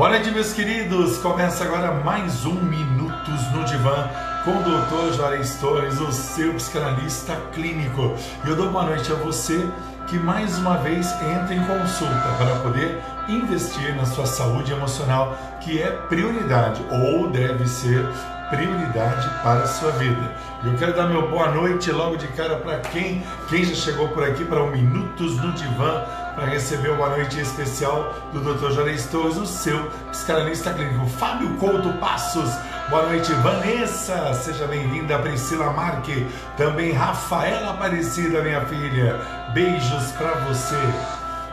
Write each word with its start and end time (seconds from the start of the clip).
Boa 0.00 0.08
noite, 0.08 0.30
meus 0.30 0.54
queridos. 0.54 1.18
Começa 1.18 1.62
agora 1.62 1.92
mais 1.92 2.46
um 2.46 2.54
Minutos 2.54 3.52
no 3.52 3.62
Divã 3.66 4.08
com 4.46 4.52
o 4.52 4.62
Dr. 4.62 5.14
Juarez 5.14 5.56
Torres, 5.60 6.00
o 6.00 6.10
seu 6.10 6.54
psicanalista 6.54 7.36
clínico. 7.52 8.14
E 8.42 8.48
eu 8.48 8.56
dou 8.56 8.70
boa 8.70 8.84
noite 8.84 9.12
a 9.12 9.14
você 9.16 9.68
que 10.06 10.18
mais 10.18 10.56
uma 10.56 10.78
vez 10.78 11.06
entra 11.20 11.54
em 11.54 11.62
consulta 11.66 12.34
para 12.38 12.56
poder 12.60 12.98
investir 13.28 13.94
na 13.94 14.06
sua 14.06 14.24
saúde 14.24 14.72
emocional, 14.72 15.36
que 15.60 15.82
é 15.82 15.90
prioridade 15.90 16.82
ou 16.90 17.28
deve 17.28 17.68
ser 17.68 18.02
prioridade 18.48 19.28
para 19.42 19.64
a 19.64 19.66
sua 19.66 19.90
vida. 19.92 20.34
Eu 20.64 20.76
quero 20.78 20.96
dar 20.96 21.08
meu 21.08 21.28
boa 21.28 21.50
noite 21.50 21.92
logo 21.92 22.16
de 22.16 22.26
cara 22.28 22.56
para 22.56 22.78
quem, 22.78 23.22
quem 23.50 23.64
já 23.64 23.74
chegou 23.74 24.08
por 24.08 24.24
aqui 24.24 24.46
para 24.46 24.62
o 24.62 24.70
Minutos 24.70 25.36
no 25.36 25.52
Divã 25.52 26.06
para 26.40 26.48
receber 26.48 26.88
uma 26.88 27.10
noite 27.10 27.38
especial 27.38 28.14
do 28.32 28.40
Dr. 28.40 28.72
Juarez 28.72 29.04
Torres, 29.08 29.36
o 29.36 29.44
seu 29.44 29.90
psicanalista 30.10 30.72
clínico. 30.72 31.06
Fábio 31.06 31.50
Couto 31.58 31.92
Passos, 31.98 32.50
boa 32.88 33.02
noite. 33.02 33.30
Vanessa, 33.34 34.32
seja 34.32 34.66
bem-vinda. 34.66 35.18
Priscila 35.18 35.70
Marque, 35.70 36.26
também 36.56 36.92
Rafaela 36.92 37.72
Aparecida, 37.72 38.40
minha 38.40 38.62
filha. 38.62 39.20
Beijos 39.52 40.12
para 40.12 40.32
você. 40.46 40.78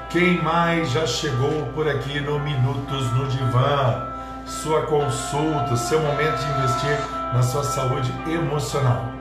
Quem 0.10 0.42
mais 0.42 0.90
já 0.90 1.06
chegou 1.06 1.66
por 1.76 1.90
aqui 1.90 2.22
no 2.22 2.40
Minutos 2.40 3.12
no 3.12 3.28
Divã? 3.28 4.08
Sua 4.46 4.84
consulta, 4.84 5.76
seu 5.76 6.00
momento 6.00 6.38
de 6.38 6.50
investir 6.60 6.98
na 7.34 7.44
sua 7.44 7.66
saúde 7.66 8.10
emocional. 8.26 9.17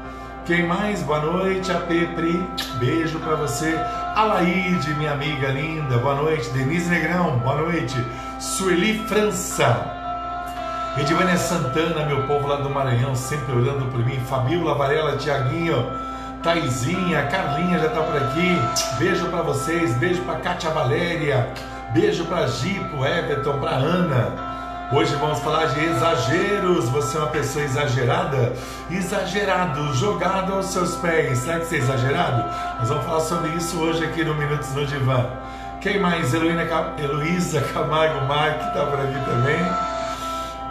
Quem 0.46 0.64
mais? 0.64 1.02
Boa 1.02 1.18
noite, 1.18 1.72
a 1.72 1.80
Pepri. 1.80 2.48
Beijo 2.78 3.18
para 3.18 3.34
você. 3.34 3.76
Alaide, 4.14 4.94
minha 4.94 5.10
amiga 5.10 5.48
linda. 5.48 5.98
Boa 5.98 6.14
noite. 6.14 6.48
Denise 6.50 6.88
Negrão. 6.88 7.40
Boa 7.40 7.56
noite. 7.56 7.96
Sueli 8.38 9.04
França. 9.08 9.92
Edivânia 10.96 11.36
Santana, 11.36 12.06
meu 12.06 12.28
povo 12.28 12.46
lá 12.46 12.56
do 12.58 12.70
Maranhão, 12.70 13.16
sempre 13.16 13.56
orando 13.56 13.86
por 13.86 13.98
mim. 14.06 14.20
Fabiola 14.20 14.76
Varela, 14.76 15.16
Tiaguinho. 15.16 15.84
Taizinha, 16.44 17.24
Carlinha 17.24 17.80
já 17.80 17.88
tá 17.88 18.02
por 18.02 18.16
aqui. 18.16 18.56
Beijo 19.00 19.26
para 19.26 19.42
vocês. 19.42 19.94
Beijo 19.94 20.22
para 20.22 20.38
Kátia 20.38 20.70
Valéria. 20.70 21.52
Beijo 21.92 22.24
para 22.26 22.46
Gipo, 22.46 23.04
Everton, 23.04 23.58
para 23.58 23.72
Ana. 23.72 24.45
Hoje 24.92 25.16
vamos 25.16 25.40
falar 25.40 25.66
de 25.66 25.84
exageros. 25.84 26.88
Você 26.90 27.16
é 27.16 27.20
uma 27.20 27.28
pessoa 27.28 27.64
exagerada? 27.64 28.52
Exagerado, 28.88 29.92
jogado 29.94 30.52
aos 30.52 30.66
seus 30.66 30.94
pés. 30.96 31.38
Será 31.38 31.58
que 31.58 31.66
você 31.66 31.76
é 31.76 31.78
exagerado? 31.78 32.44
Nós 32.78 32.88
vamos 32.88 33.04
falar 33.04 33.20
sobre 33.20 33.50
isso 33.50 33.76
hoje 33.80 34.04
aqui 34.04 34.22
no 34.22 34.34
Minutos 34.36 34.72
no 34.74 34.86
Divã. 34.86 35.26
Quem 35.80 35.98
mais? 35.98 36.32
Heloísa 36.32 37.60
Camargo 37.72 38.26
Mar, 38.26 38.58
que 38.58 38.64
está 38.68 38.86
por 38.86 39.00
aqui 39.00 39.24
também. 39.24 39.95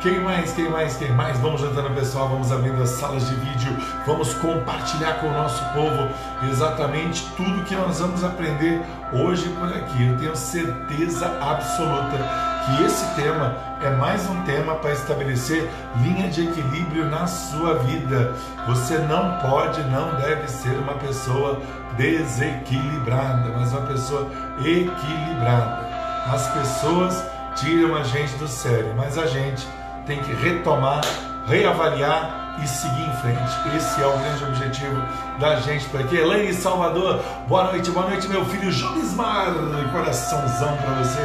Quem 0.06 0.20
mais? 0.20 0.52
Quem 0.52 0.70
mais? 0.70 0.98
Quem 0.98 1.11
mais? 1.14 1.39
Vamos 1.39 1.61
juntando 1.61 1.89
pessoal, 1.95 2.30
vamos 2.30 2.52
abrindo 2.52 2.80
as 2.80 2.89
salas 2.89 3.28
de 3.28 3.34
vídeo, 3.38 3.75
vamos 4.06 4.36
compartilhar 4.36 5.14
com 5.14 5.30
o 5.30 5.34
nosso 5.34 5.66
povo 5.73 6.08
exatamente 6.48 7.25
tudo 7.36 7.64
que 7.64 7.73
nós 7.75 8.00
vamos 8.00 8.23
aprender 8.23 8.83
hoje 9.11 9.50
por 9.59 9.67
aqui. 9.67 10.06
Eu 10.06 10.16
tenho 10.20 10.36
certeza 10.36 11.26
absoluta 11.42 12.20
que 12.67 12.83
esse 12.83 13.03
tema 13.16 13.58
é 13.81 13.89
mais 13.89 14.30
um 14.30 14.44
tema 14.44 14.76
para 14.76 14.92
estabelecer 14.92 15.67
linha 15.95 16.30
de 16.30 16.50
equilíbrio 16.50 17.06
na 17.06 17.26
sua 17.26 17.73
vida. 17.80 18.31
Você 18.67 19.00
não 19.00 19.39
pode, 19.39 19.81
não 19.86 20.14
deve 20.17 20.48
ser 20.48 20.78
uma 20.78 20.94
pessoa 20.94 21.59
desequilibrada, 21.98 23.50
mas 23.58 23.72
uma 23.72 23.88
pessoa 23.88 24.30
equilibrada. 24.59 25.89
As 26.31 26.48
pessoas 26.50 27.26
tiram 27.56 27.95
a 27.95 28.03
gente 28.03 28.36
do 28.36 28.48
sério, 28.48 28.94
mas 28.95 29.17
a 29.17 29.26
gente 29.26 29.66
tem 30.06 30.20
que 30.20 30.34
retomar, 30.34 31.02
reavaliar 31.48 32.55
e 32.64 32.67
seguir 32.67 33.08
em 33.08 33.14
frente. 33.17 33.76
Esse 33.76 34.02
é 34.02 34.08
o 34.08 34.17
grande 34.17 34.43
objetivo 34.45 35.02
da 35.39 35.58
gente 35.58 35.86
por 35.89 35.99
aqui. 35.99 36.16
Elaine 36.16 36.54
Salvador, 36.54 37.21
boa 37.48 37.66
noite, 37.66 37.92
boa 37.92 38.08
noite, 38.08 38.27
meu 38.27 38.45
filho 38.45 38.71
Julismar. 38.71 39.54
Coraçãozão 39.92 40.77
para 40.77 40.93
você 40.95 41.21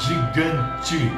gigante. 0.00 1.12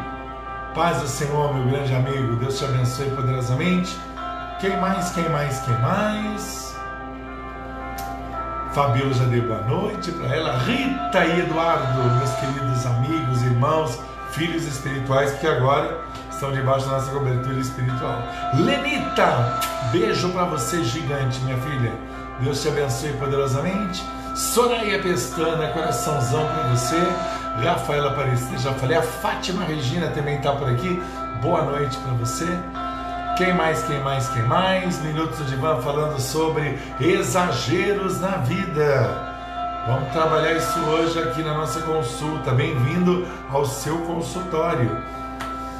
Paz 0.74 1.00
do 1.00 1.08
Senhor, 1.08 1.54
meu 1.54 1.66
grande 1.68 1.94
amigo. 1.94 2.36
Deus 2.36 2.58
te 2.58 2.64
abençoe 2.64 3.10
poderosamente. 3.10 3.96
Quem 4.60 4.76
mais? 4.78 5.10
Quem 5.10 5.28
mais? 5.30 5.60
Quem 5.60 5.78
mais? 5.78 6.76
Fabiola 8.74 9.14
já 9.14 9.24
deu 9.24 9.42
boa 9.44 9.62
noite 9.62 10.12
para 10.12 10.36
ela. 10.36 10.58
Rita 10.58 11.24
e 11.24 11.40
Eduardo, 11.40 12.02
meus 12.18 12.30
queridos 12.34 12.84
amigos, 12.84 13.42
irmãos, 13.42 13.98
filhos 14.32 14.66
espirituais 14.66 15.32
que 15.38 15.46
agora 15.46 15.98
estão 16.36 16.52
debaixo 16.52 16.86
da 16.86 16.92
nossa 16.92 17.10
cobertura 17.10 17.58
espiritual. 17.58 18.22
Lenita, 18.54 19.58
beijo 19.90 20.28
para 20.30 20.44
você, 20.44 20.84
gigante, 20.84 21.40
minha 21.40 21.56
filha. 21.56 21.92
Deus 22.40 22.60
te 22.60 22.68
abençoe 22.68 23.12
poderosamente. 23.14 24.04
Soraya 24.34 25.02
Pestana, 25.02 25.68
coraçãozão 25.68 26.46
para 26.46 26.68
você. 26.68 27.00
Rafaela 27.64 28.10
Aparecida, 28.10 28.58
já 28.58 28.74
falei. 28.74 28.98
A 28.98 29.02
Fátima 29.02 29.64
Regina 29.64 30.08
também 30.08 30.36
está 30.36 30.52
por 30.52 30.68
aqui. 30.68 31.02
Boa 31.40 31.62
noite 31.62 31.96
para 31.98 32.12
você. 32.12 32.46
Quem 33.38 33.54
mais, 33.54 33.82
quem 33.84 34.00
mais, 34.00 34.28
quem 34.28 34.42
mais? 34.42 35.00
Minutos 35.00 35.46
de 35.46 35.56
Van 35.56 35.80
falando 35.80 36.20
sobre 36.20 36.78
exageros 37.00 38.20
na 38.20 38.36
vida. 38.38 39.34
Vamos 39.86 40.12
trabalhar 40.12 40.52
isso 40.52 40.78
hoje 40.80 41.18
aqui 41.18 41.42
na 41.42 41.54
nossa 41.54 41.80
consulta. 41.80 42.50
Bem-vindo 42.50 43.26
ao 43.50 43.64
seu 43.64 43.96
consultório. 43.98 45.15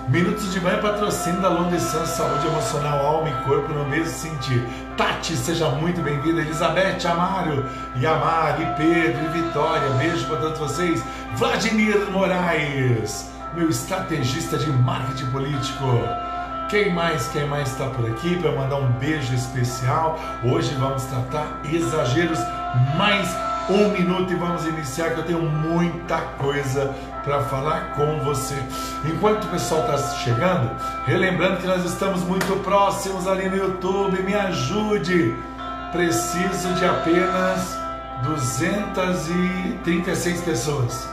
Minutos 0.09 0.53
de 0.53 0.61
Manhã 0.61 0.79
patrocínio 0.79 1.41
da 1.41 1.49
Londessan 1.49 2.07
Saúde 2.07 2.47
Emocional, 2.47 3.05
Alma 3.05 3.29
e 3.29 3.45
Corpo 3.45 3.73
no 3.73 3.85
mesmo 3.89 4.07
sentir. 4.07 4.65
Tati, 4.97 5.37
seja 5.37 5.69
muito 5.71 6.01
bem-vinda. 6.01 6.43
Elizabeth, 6.43 7.05
Amário, 7.05 7.67
Yamari, 8.01 8.65
Pedro 8.77 9.25
e 9.25 9.43
Vitória. 9.43 9.91
Beijo 9.99 10.25
para 10.29 10.37
todos 10.37 10.59
vocês. 10.61 11.03
Vladimir 11.35 12.09
Moraes, 12.13 13.33
meu 13.53 13.69
estrategista 13.69 14.57
de 14.57 14.71
marketing 14.71 15.27
político. 15.33 15.85
Quem 16.69 16.95
mais, 16.95 17.27
quem 17.29 17.45
mais 17.49 17.73
está 17.73 17.87
por 17.87 18.09
aqui 18.09 18.37
para 18.37 18.53
mandar 18.53 18.77
um 18.77 18.93
beijo 18.93 19.35
especial? 19.35 20.21
Hoje 20.45 20.73
vamos 20.77 21.03
tratar 21.03 21.61
exageros 21.65 22.39
mais 22.97 23.29
um 23.69 23.89
minuto 23.89 24.33
e 24.33 24.37
vamos 24.37 24.65
iniciar 24.65 25.11
que 25.11 25.19
eu 25.19 25.25
tenho 25.25 25.43
muita 25.43 26.19
coisa 26.39 26.95
para 27.27 27.43
falar 27.43 27.93
com 27.97 28.21
você. 28.21 28.57
Enquanto 29.05 29.45
o 29.45 29.49
pessoal 29.49 29.81
está 29.81 29.99
chegando, 30.15 30.71
relembrando 31.05 31.57
que 31.57 31.67
nós 31.67 31.85
estamos 31.85 32.23
muito 32.23 32.63
próximos 32.63 33.27
ali 33.27 33.49
no 33.49 33.57
YouTube, 33.57 34.23
me 34.23 34.35
ajude. 34.35 35.35
Preciso 35.91 36.73
de 36.75 36.85
apenas 36.85 37.77
236 38.23 40.41
pessoas 40.43 41.09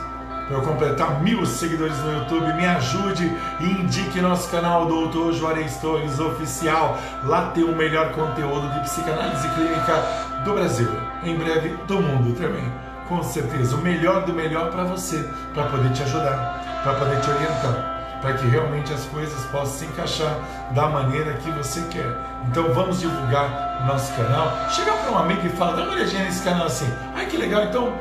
para 0.46 0.58
eu 0.58 0.62
completar 0.62 1.22
mil 1.22 1.44
seguidores 1.44 1.98
no 1.98 2.18
YouTube. 2.18 2.52
Me 2.54 2.66
ajude 2.66 3.36
e 3.60 3.64
indique 3.64 4.20
nosso 4.20 4.48
canal 4.50 4.86
Doutor 4.86 5.32
Juarez 5.32 5.78
Torres 5.78 6.20
Oficial. 6.20 6.96
Lá 7.24 7.50
tem 7.50 7.64
o 7.64 7.74
melhor 7.74 8.12
conteúdo 8.12 8.68
de 8.74 8.80
psicanálise 8.80 9.48
clínica 9.48 10.04
do 10.44 10.52
Brasil, 10.52 10.90
em 11.24 11.36
breve 11.36 11.70
do 11.86 12.00
mundo 12.00 12.38
também. 12.38 12.93
Com 13.08 13.22
certeza, 13.22 13.76
o 13.76 13.80
melhor 13.80 14.24
do 14.24 14.32
melhor 14.32 14.70
para 14.70 14.84
você, 14.84 15.28
para 15.52 15.64
poder 15.64 15.92
te 15.92 16.02
ajudar, 16.02 16.80
para 16.82 16.94
poder 16.94 17.20
te 17.20 17.30
orientar, 17.30 18.18
para 18.22 18.32
que 18.32 18.46
realmente 18.46 18.92
as 18.94 19.04
coisas 19.06 19.44
possam 19.46 19.66
se 19.66 19.84
encaixar 19.84 20.38
da 20.70 20.88
maneira 20.88 21.34
que 21.34 21.50
você 21.50 21.82
quer. 21.90 22.16
Então 22.48 22.72
vamos 22.72 23.00
divulgar 23.00 23.82
o 23.82 23.86
nosso 23.86 24.14
canal. 24.14 24.50
Chega 24.70 24.92
para 24.92 25.12
um 25.12 25.18
amigo 25.18 25.46
e 25.46 25.50
fala, 25.50 25.76
dá 25.76 25.82
uma 25.82 25.92
olhadinha 25.92 26.24
nesse 26.24 26.42
canal 26.42 26.66
assim. 26.66 26.90
Ai 27.14 27.26
que 27.26 27.36
legal, 27.36 27.64
então 27.64 27.92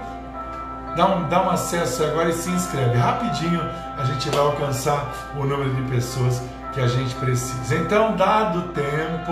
dá 0.96 1.08
um, 1.08 1.28
dá 1.28 1.44
um 1.44 1.50
acesso 1.50 2.04
agora 2.06 2.30
e 2.30 2.34
se 2.34 2.50
inscreve. 2.50 2.98
Rapidinho 2.98 3.62
a 3.98 4.06
gente 4.06 4.30
vai 4.30 4.40
alcançar 4.40 5.32
o 5.36 5.44
número 5.44 5.74
de 5.76 5.82
pessoas 5.92 6.42
que 6.74 6.82
a 6.82 6.88
gente 6.88 7.14
precisa. 7.16 7.76
Então, 7.76 8.16
dado 8.16 8.60
o 8.60 8.62
tempo, 8.70 9.32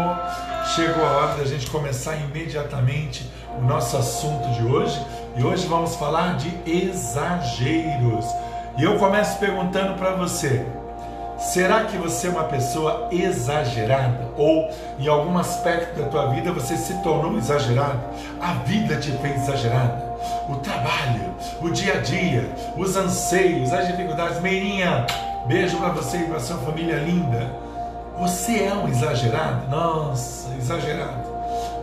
chegou 0.75 1.03
a 1.03 1.09
hora 1.09 1.35
da 1.35 1.45
gente 1.45 1.69
começar 1.69 2.15
imediatamente 2.15 3.29
o 3.59 3.63
nosso 3.63 3.97
assunto 3.97 4.49
de 4.51 4.63
hoje. 4.63 5.03
E 5.35 5.43
hoje 5.43 5.67
vamos 5.67 5.95
falar 5.95 6.37
de 6.37 6.51
exageros. 6.65 8.25
E 8.77 8.83
eu 8.83 8.97
começo 8.97 9.37
perguntando 9.39 9.95
para 9.95 10.15
você: 10.15 10.65
será 11.37 11.85
que 11.85 11.97
você 11.97 12.27
é 12.27 12.29
uma 12.31 12.43
pessoa 12.43 13.07
exagerada? 13.11 14.29
Ou 14.37 14.69
em 14.99 15.07
algum 15.07 15.37
aspecto 15.37 15.99
da 15.99 16.07
tua 16.07 16.27
vida 16.27 16.51
você 16.51 16.77
se 16.77 16.93
tornou 17.01 17.37
exagerado? 17.37 17.99
A 18.39 18.53
vida 18.65 18.97
te 18.97 19.11
fez 19.13 19.43
exagerada? 19.43 20.11
O 20.47 20.57
trabalho, 20.57 21.33
o 21.61 21.69
dia 21.69 21.95
a 21.95 22.01
dia, 22.01 22.49
os 22.77 22.95
anseios, 22.95 23.73
as 23.73 23.87
dificuldades. 23.87 24.39
Meirinha, 24.39 25.05
Beijo 25.45 25.77
para 25.77 25.89
você 25.89 26.17
e 26.17 26.23
para 26.25 26.39
sua 26.39 26.57
família 26.57 26.97
linda. 26.97 27.51
Você 28.19 28.63
é 28.63 28.73
um 28.73 28.87
exagerado? 28.87 29.67
Nossa, 29.69 30.53
exagerado. 30.55 31.30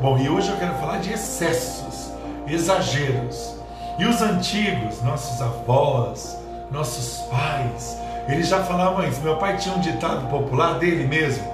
Bom, 0.00 0.16
e 0.16 0.28
hoje 0.28 0.48
eu 0.48 0.56
quero 0.56 0.74
falar 0.74 0.98
de 0.98 1.12
excessos, 1.12 2.12
exageros. 2.46 3.56
E 3.98 4.04
os 4.04 4.22
antigos, 4.22 5.02
nossos 5.02 5.42
avós, 5.42 6.38
nossos 6.70 7.22
pais, 7.22 7.98
Ele 8.28 8.44
já 8.44 8.62
falava 8.62 9.04
isso. 9.08 9.20
Meu 9.22 9.36
pai 9.38 9.56
tinha 9.56 9.74
um 9.74 9.80
ditado 9.80 10.28
popular 10.30 10.78
dele 10.78 11.04
mesmo, 11.04 11.44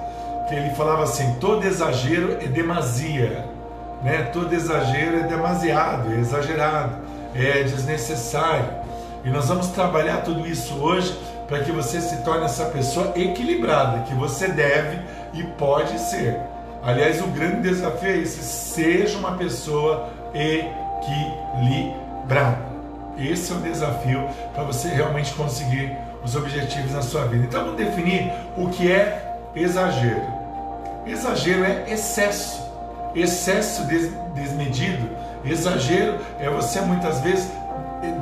que 0.47 0.53
ele 0.53 0.69
falava 0.75 1.03
assim: 1.03 1.37
todo 1.39 1.65
exagero 1.65 2.33
é 2.33 2.45
demasia, 2.47 3.49
né? 4.03 4.29
Todo 4.31 4.53
exagero 4.53 5.21
é 5.21 5.23
demasiado, 5.23 6.13
é 6.13 6.19
exagerado, 6.19 6.97
é 7.33 7.63
desnecessário. 7.63 8.69
E 9.23 9.29
nós 9.31 9.47
vamos 9.47 9.69
trabalhar 9.69 10.17
tudo 10.17 10.45
isso 10.45 10.75
hoje 10.75 11.17
para 11.47 11.61
que 11.61 11.71
você 11.71 11.99
se 11.99 12.17
torne 12.17 12.45
essa 12.45 12.65
pessoa 12.65 13.11
equilibrada, 13.15 14.03
que 14.03 14.13
você 14.13 14.49
deve 14.49 14.99
e 15.33 15.41
pode 15.43 15.97
ser. 15.97 16.39
Aliás, 16.85 17.19
o 17.19 17.27
grande 17.27 17.61
desafio 17.61 18.09
é 18.11 18.17
esse: 18.17 18.43
seja 18.43 19.17
uma 19.17 19.31
pessoa 19.31 20.07
equilibrada. 20.35 21.95
Esse 23.17 23.51
é 23.51 23.55
o 23.55 23.59
desafio 23.59 24.29
para 24.53 24.63
você 24.63 24.89
realmente 24.89 25.33
conseguir 25.33 25.97
os 26.23 26.35
objetivos 26.35 26.91
na 26.91 27.01
sua 27.01 27.25
vida. 27.25 27.45
Então 27.45 27.63
vamos 27.63 27.77
definir 27.77 28.31
o 28.55 28.69
que 28.69 28.91
é 28.91 29.35
exagero. 29.55 30.21
Exagero 31.07 31.63
é 31.63 31.85
excesso, 31.91 32.61
excesso 33.15 33.87
des 33.87 34.11
desmedido. 34.35 35.09
Exagero 35.43 36.19
é 36.39 36.49
você 36.49 36.81
muitas 36.81 37.19
vezes 37.21 37.49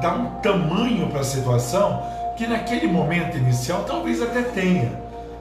dar 0.02 0.16
um 0.16 0.30
tamanho 0.42 1.10
para 1.10 1.20
a 1.22 1.24
situação 1.24 2.02
que 2.38 2.48
naquele 2.48 2.88
momento 2.88 3.38
inicial 3.38 3.84
talvez 3.86 4.22
até 4.22 4.42
tenha, 4.42 4.92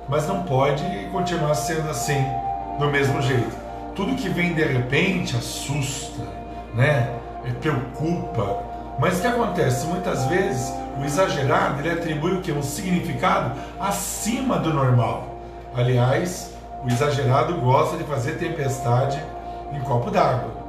mas 0.08 0.26
não 0.26 0.42
pode 0.42 0.82
continuar 1.12 1.54
sendo 1.54 1.90
assim 1.90 2.24
do 2.78 2.88
mesmo 2.88 3.20
jeito. 3.22 3.56
Tudo 3.94 4.16
que 4.16 4.28
vem 4.28 4.54
de 4.54 4.62
repente 4.62 5.36
assusta, 5.36 6.22
né? 6.74 7.10
É, 7.44 7.50
preocupa. 7.60 8.62
Mas 8.98 9.19
o 9.19 9.20
que 9.20 9.26
acontece? 9.26 9.86
Muitas 9.86 10.24
vezes 10.26 10.72
o 10.98 11.04
exagerado 11.04 11.80
ele 11.80 11.90
atribui 11.90 12.34
o 12.34 12.40
que? 12.40 12.52
Um 12.52 12.62
significado 12.62 13.52
acima 13.80 14.58
do 14.58 14.72
normal. 14.72 15.36
Aliás, 15.74 16.52
o 16.84 16.88
exagerado 16.88 17.54
gosta 17.56 17.96
de 17.96 18.04
fazer 18.04 18.32
tempestade 18.32 19.22
em 19.72 19.80
copo 19.80 20.10
d'água. 20.10 20.62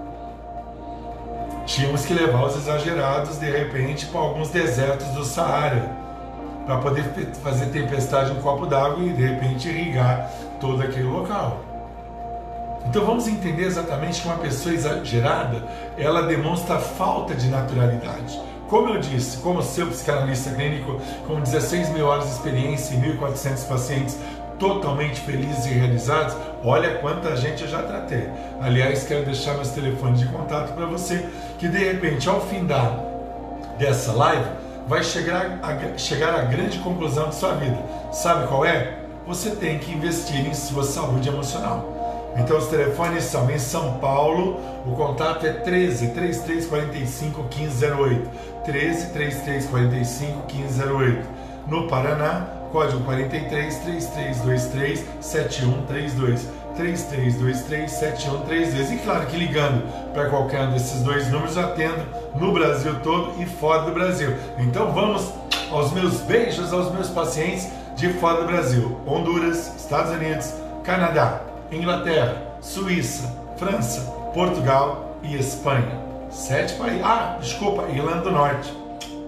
Tínhamos 1.66 2.06
que 2.06 2.14
levar 2.14 2.46
os 2.46 2.56
exagerados 2.56 3.38
de 3.38 3.50
repente 3.50 4.06
para 4.08 4.20
alguns 4.20 4.50
desertos 4.50 5.08
do 5.08 5.24
Saara 5.24 5.90
para 6.66 6.78
poder 6.78 7.04
fazer 7.42 7.68
tempestade 7.68 8.32
em 8.32 8.36
copo 8.42 8.66
d'água 8.66 9.04
e 9.04 9.12
de 9.12 9.26
repente 9.26 9.70
irrigar 9.70 10.30
todo 10.60 10.82
aquele 10.82 11.08
local. 11.08 11.60
Então 12.86 13.06
vamos 13.06 13.28
entender 13.28 13.64
exatamente 13.64 14.22
que 14.22 14.28
uma 14.28 14.38
pessoa 14.38 14.74
exagerada, 14.74 15.64
ela 15.98 16.24
demonstra 16.24 16.80
falta 16.80 17.34
de 17.34 17.48
naturalidade. 17.48 18.40
Como 18.68 18.90
eu 18.90 19.00
disse, 19.00 19.38
como 19.38 19.62
seu 19.62 19.88
psicanalista 19.88 20.52
clínico, 20.52 21.00
com 21.28 21.40
16 21.40 21.90
mil 21.90 22.06
horas 22.06 22.26
de 22.26 22.32
experiência 22.32 22.96
e 22.96 23.18
1.400 23.18 23.68
pacientes 23.68 24.18
totalmente 24.58 25.20
felizes 25.22 25.66
e 25.66 25.70
realizados, 25.70 26.36
olha 26.64 26.96
quanta 26.96 27.36
gente 27.36 27.64
eu 27.64 27.70
já 27.70 27.84
tratei. 27.84 28.30
Aliás, 28.62 29.04
quero 29.04 29.26
deixar 29.26 29.56
meus 29.56 29.70
telefones 29.70 30.20
de 30.20 30.28
contato 30.28 30.74
para 30.74 30.86
você, 30.86 31.26
que 31.60 31.68
de 31.68 31.78
repente, 31.78 32.30
ao 32.30 32.42
fim 32.42 32.66
da, 32.66 32.98
dessa 33.78 34.12
live, 34.14 34.46
vai 34.88 35.04
chegar 35.04 35.60
a, 35.62 35.98
chegar 35.98 36.34
à 36.34 36.44
grande 36.44 36.80
conclusão 36.80 37.30
de 37.30 37.36
sua 37.36 37.54
vida. 37.54 37.78
Sabe 38.12 38.48
qual 38.48 38.66
é? 38.66 39.00
Você 39.28 39.52
tem 39.52 39.80
que 39.80 39.92
investir 39.92 40.46
em 40.46 40.54
sua 40.54 40.84
saúde 40.84 41.30
emocional. 41.30 41.93
Então 42.36 42.58
os 42.58 42.68
telefones 42.68 43.24
são 43.24 43.50
em 43.50 43.60
São 43.60 43.94
Paulo, 44.00 44.60
o 44.86 44.92
contato 44.96 45.46
é 45.46 45.54
13 45.54 46.10
3345 46.10 47.44
1508. 47.44 48.30
13 48.66 49.10
3345 49.14 50.54
1508. 50.54 51.28
No 51.68 51.88
Paraná, 51.88 52.48
código 52.72 53.04
43 53.04 53.78
3323 53.78 55.06
7132. 55.22 56.48
3323 56.76 57.92
7132. 57.92 58.92
E 58.92 58.98
claro 58.98 59.28
que 59.28 59.38
ligando 59.38 60.12
para 60.12 60.30
qualquer 60.30 60.62
um 60.62 60.72
desses 60.72 61.02
dois 61.02 61.30
números, 61.30 61.58
atendo 61.58 62.04
no 62.36 62.52
Brasil 62.52 62.96
todo 63.04 63.42
e 63.42 63.46
fora 63.46 63.84
do 63.84 63.92
Brasil. 63.92 64.36
Então 64.58 64.92
vamos 64.92 65.32
aos 65.72 65.92
meus 65.94 66.20
beijos 66.22 66.74
aos 66.74 66.92
meus 66.92 67.10
pacientes 67.10 67.70
de 67.96 68.12
fora 68.14 68.42
do 68.42 68.48
Brasil: 68.48 69.00
Honduras, 69.06 69.72
Estados 69.78 70.12
Unidos, 70.14 70.54
Canadá, 70.84 71.42
Inglaterra, 71.76 72.58
Suíça, 72.62 73.36
França, 73.58 74.02
Portugal 74.34 75.18
e 75.22 75.36
Espanha. 75.36 76.02
Sete 76.30 76.74
países. 76.76 77.02
Ah, 77.04 77.38
desculpa, 77.40 77.88
Irlanda 77.90 78.22
do 78.22 78.32
Norte. 78.32 78.74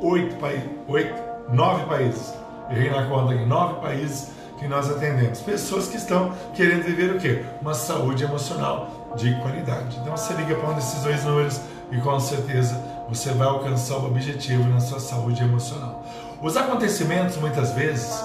Oito 0.02 0.36
países. 0.36 0.70
Oito, 0.88 1.14
nove 1.52 1.86
países. 1.86 2.34
Errei 2.70 2.90
na 2.90 3.06
conta 3.06 3.34
aqui. 3.34 3.46
Nove 3.46 3.82
países 3.82 4.32
que 4.60 4.68
nós 4.68 4.90
atendemos. 4.90 5.40
Pessoas 5.42 5.88
que 5.88 5.98
estão 5.98 6.34
querendo 6.54 6.84
viver 6.84 7.16
o 7.16 7.20
quê? 7.20 7.44
Uma 7.62 7.74
saúde 7.74 8.24
emocional 8.24 9.14
de 9.16 9.34
qualidade. 9.42 9.98
Então 10.02 10.16
você 10.16 10.34
liga 10.34 10.56
para 10.56 10.70
um 10.70 10.74
desses 10.74 11.04
dois 11.04 11.24
números 11.24 11.62
e 11.92 11.98
com 11.98 12.20
certeza 12.20 12.82
você 13.08 13.32
vai 13.32 13.48
alcançar 13.48 13.98
o 13.98 14.08
objetivo 14.08 14.68
na 14.68 14.80
sua 14.80 15.00
saúde 15.00 15.44
emocional. 15.44 16.04
Os 16.42 16.58
acontecimentos 16.58 17.38
muitas 17.38 17.72
vezes 17.74 18.24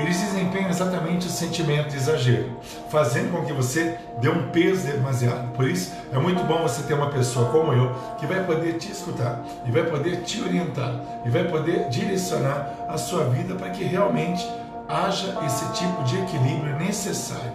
eles 0.00 0.20
desempenham 0.20 0.70
exatamente 0.70 1.26
o 1.26 1.30
sentimento 1.30 1.90
de 1.90 1.96
exagero, 1.96 2.58
fazendo 2.88 3.32
com 3.32 3.44
que 3.44 3.52
você 3.52 3.96
dê 4.20 4.28
um 4.28 4.50
peso 4.50 4.86
demasiado. 4.86 5.52
Por 5.52 5.68
isso, 5.68 5.92
é 6.12 6.18
muito 6.18 6.42
bom 6.44 6.62
você 6.62 6.82
ter 6.82 6.94
uma 6.94 7.10
pessoa 7.10 7.50
como 7.50 7.72
eu 7.72 7.94
que 8.18 8.26
vai 8.26 8.44
poder 8.44 8.78
te 8.78 8.90
escutar 8.90 9.44
e 9.66 9.70
vai 9.70 9.84
poder 9.84 10.22
te 10.22 10.42
orientar 10.42 10.94
e 11.24 11.28
vai 11.28 11.44
poder 11.44 11.88
direcionar 11.88 12.86
a 12.88 12.96
sua 12.96 13.24
vida 13.24 13.54
para 13.54 13.70
que 13.70 13.84
realmente 13.84 14.46
haja 14.88 15.38
esse 15.46 15.64
tipo 15.72 16.02
de 16.04 16.18
equilíbrio 16.20 16.76
necessário. 16.76 17.52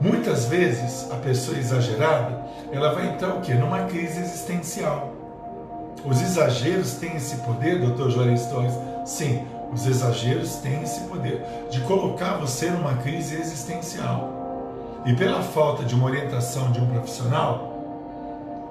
Muitas 0.00 0.46
vezes 0.46 1.10
a 1.10 1.16
pessoa 1.16 1.58
exagerada, 1.58 2.42
ela 2.72 2.94
vai 2.94 3.08
entrar 3.08 3.34
o 3.34 3.40
quê? 3.40 3.54
Numa 3.54 3.84
crise 3.84 4.20
existencial. 4.20 5.12
Os 6.04 6.22
exageros 6.22 6.94
têm 6.94 7.16
esse 7.16 7.36
poder, 7.38 7.78
Dr. 7.80 8.08
Juarez 8.08 8.46
Torres? 8.46 8.72
Sim, 9.04 9.46
os 9.72 9.86
exageros 9.86 10.56
têm 10.56 10.82
esse 10.82 11.00
poder 11.02 11.42
de 11.70 11.80
colocar 11.82 12.36
você 12.36 12.70
numa 12.70 12.94
crise 12.94 13.36
existencial. 13.36 15.02
E 15.06 15.14
pela 15.14 15.42
falta 15.42 15.84
de 15.84 15.94
uma 15.94 16.06
orientação 16.06 16.70
de 16.72 16.80
um 16.80 16.86
profissional, 16.86 17.70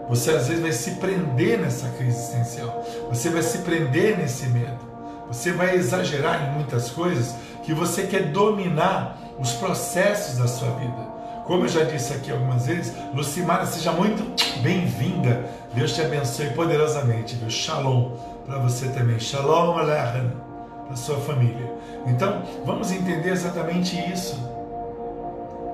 você 0.08 0.32
às 0.32 0.48
vezes 0.48 0.62
vai 0.62 0.72
se 0.72 0.92
prender 0.96 1.60
nessa 1.60 1.88
crise 1.90 2.18
existencial. 2.18 2.84
Você 3.10 3.30
vai 3.30 3.42
se 3.42 3.60
prender 3.60 4.18
nesse 4.18 4.48
medo. 4.48 4.90
Você 5.28 5.52
vai 5.52 5.76
exagerar 5.76 6.50
em 6.50 6.56
muitas 6.56 6.90
coisas 6.90 7.36
que 7.64 7.74
você 7.74 8.04
quer 8.04 8.32
dominar 8.32 9.18
os 9.40 9.54
processos 9.54 10.38
da 10.38 10.48
sua 10.48 10.72
vida. 10.72 11.20
Como 11.46 11.66
eu 11.66 11.70
já 11.70 11.84
disse 11.84 12.14
aqui 12.14 12.32
algumas 12.32 12.66
vezes, 12.66 12.94
Lucimara, 13.14 13.66
seja 13.66 13.92
muito 13.92 14.24
bem-vinda. 14.62 15.46
Deus 15.74 15.94
te 15.94 16.02
abençoe 16.02 16.50
poderosamente. 16.52 17.36
Viu? 17.36 17.50
Shalom 17.50 18.12
para 18.46 18.60
você 18.60 18.88
também. 18.90 19.20
Shalom 19.20 19.78
Aleichem 19.78 20.49
para 20.90 20.98
sua 20.98 21.18
família. 21.18 21.72
Então, 22.08 22.42
vamos 22.66 22.92
entender 22.92 23.30
exatamente 23.30 23.96
isso. 24.12 24.36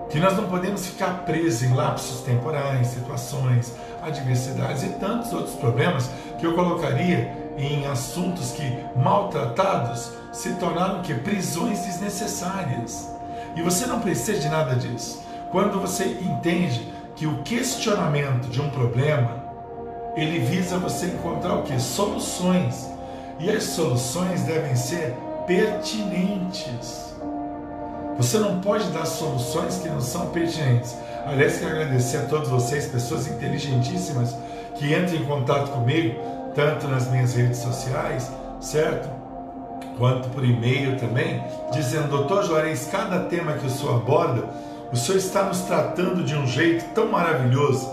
Que 0.10 0.20
nós 0.20 0.36
não 0.36 0.48
podemos 0.50 0.86
ficar 0.86 1.26
presos 1.26 1.64
em 1.64 1.74
lapsos 1.74 2.20
temporais, 2.22 2.88
situações, 2.88 3.74
adversidades 4.04 4.84
e 4.84 4.90
tantos 4.90 5.32
outros 5.32 5.56
problemas 5.56 6.10
que 6.38 6.46
eu 6.46 6.54
colocaria 6.54 7.34
em 7.58 7.88
assuntos 7.88 8.52
que, 8.52 8.78
maltratados, 8.98 10.12
se 10.34 10.54
tornaram 10.56 11.02
que 11.02 11.14
prisões 11.14 11.80
desnecessárias. 11.86 13.10
E 13.56 13.62
você 13.62 13.86
não 13.86 14.02
precisa 14.02 14.38
de 14.38 14.50
nada 14.50 14.76
disso. 14.76 15.24
Quando 15.50 15.80
você 15.80 16.06
entende 16.22 16.94
que 17.16 17.26
o 17.26 17.42
questionamento 17.44 18.50
de 18.50 18.62
um 18.62 18.70
problema 18.70 19.46
ele 20.18 20.40
visa 20.40 20.78
você 20.78 21.08
encontrar 21.08 21.56
o 21.56 21.64
que? 21.64 21.80
Soluções. 21.80 22.90
E 23.40 23.50
as 23.50 23.64
soluções 23.64 24.42
devem 24.44 24.76
ser 24.76 25.16
pertinentes. 25.46 27.14
Você 28.18 28.40
não 28.40 28.62
pode 28.62 28.88
dar 28.92 29.06
soluções 29.06 29.78
que 29.78 29.90
não 29.90 30.00
são 30.00 30.28
pertinentes. 30.28 30.96
Aliás, 31.26 31.58
quero 31.58 31.72
agradecer 31.72 32.18
a 32.18 32.26
todos 32.26 32.50
vocês, 32.50 32.88
pessoas 32.88 33.28
inteligentíssimas, 33.28 34.36
que 34.76 34.94
entram 34.94 35.16
em 35.16 35.26
contato 35.26 35.72
comigo 35.72 36.16
tanto 36.56 36.88
nas 36.88 37.12
minhas 37.12 37.36
redes 37.36 37.60
sociais, 37.60 38.32
certo? 38.62 39.10
Quanto 39.98 40.30
por 40.30 40.44
e-mail 40.44 40.98
também, 40.98 41.44
dizendo, 41.72 42.08
doutor 42.08 42.46
Juarez, 42.46 42.88
cada 42.90 43.26
tema 43.26 43.54
que 43.54 43.68
o 43.68 43.70
senhor 43.70 43.98
aborda, 43.98 44.46
o 44.92 44.96
senhor 44.96 45.18
está 45.18 45.44
nos 45.44 45.62
tratando 45.62 46.24
de 46.24 46.36
um 46.36 46.48
jeito 46.48 46.86
tão 46.94 47.08
maravilhoso, 47.08 47.92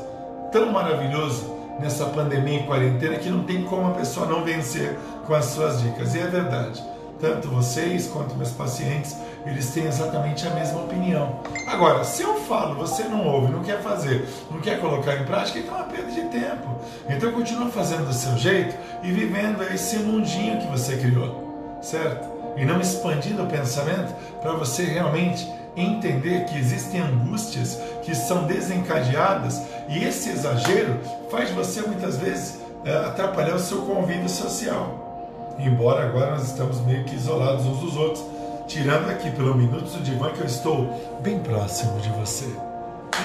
tão 0.52 0.70
maravilhoso 0.70 1.61
nessa 1.78 2.06
pandemia 2.06 2.60
e 2.60 2.66
quarentena 2.66 3.16
que 3.16 3.30
não 3.30 3.44
tem 3.44 3.64
como 3.64 3.88
a 3.88 3.94
pessoa 3.94 4.26
não 4.26 4.44
vencer 4.44 4.96
com 5.26 5.34
as 5.34 5.46
suas 5.46 5.80
dicas. 5.80 6.14
E 6.14 6.20
é 6.20 6.26
verdade 6.26 6.92
tanto 7.22 7.46
vocês 7.46 8.08
quanto 8.08 8.34
meus 8.34 8.50
pacientes, 8.50 9.16
eles 9.46 9.70
têm 9.70 9.86
exatamente 9.86 10.44
a 10.44 10.50
mesma 10.50 10.82
opinião. 10.82 11.40
Agora, 11.68 12.02
se 12.02 12.20
eu 12.20 12.34
falo, 12.34 12.74
você 12.74 13.04
não 13.04 13.24
ouve, 13.24 13.52
não 13.52 13.62
quer 13.62 13.80
fazer, 13.80 14.28
não 14.50 14.60
quer 14.60 14.80
colocar 14.80 15.14
em 15.14 15.24
prática, 15.24 15.60
então 15.60 15.72
é 15.72 15.82
uma 15.82 15.86
perda 15.86 16.10
de 16.10 16.22
tempo. 16.22 16.80
Então 17.08 17.30
continua 17.30 17.70
fazendo 17.70 18.08
do 18.08 18.12
seu 18.12 18.36
jeito 18.36 18.74
e 19.04 19.12
vivendo 19.12 19.62
esse 19.72 19.98
mundinho 19.98 20.60
que 20.60 20.66
você 20.66 20.96
criou, 20.96 21.78
certo? 21.80 22.32
e 22.56 22.64
não 22.64 22.80
expandindo 22.80 23.42
o 23.42 23.46
pensamento 23.46 24.14
para 24.40 24.52
você 24.52 24.84
realmente 24.84 25.50
entender 25.76 26.44
que 26.44 26.58
existem 26.58 27.00
angústias 27.00 27.78
que 28.02 28.14
são 28.14 28.44
desencadeadas 28.44 29.60
e 29.88 30.04
esse 30.04 30.30
exagero 30.30 30.98
faz 31.30 31.50
você 31.50 31.82
muitas 31.82 32.18
vezes 32.18 32.60
é, 32.84 32.94
atrapalhar 32.94 33.54
o 33.54 33.60
seu 33.60 33.82
convívio 33.82 34.28
social. 34.28 35.54
Embora 35.58 36.06
agora 36.06 36.32
nós 36.32 36.48
estamos 36.48 36.80
meio 36.80 37.04
que 37.04 37.14
isolados 37.14 37.64
uns 37.66 37.78
dos 37.78 37.96
outros, 37.96 38.24
tirando 38.66 39.08
aqui 39.10 39.30
pelo 39.30 39.54
Minutos 39.54 39.92
do 39.92 40.02
Divã 40.02 40.30
que 40.30 40.40
eu 40.40 40.46
estou 40.46 41.20
bem 41.22 41.38
próximo 41.38 42.00
de 42.00 42.08
você. 42.10 42.48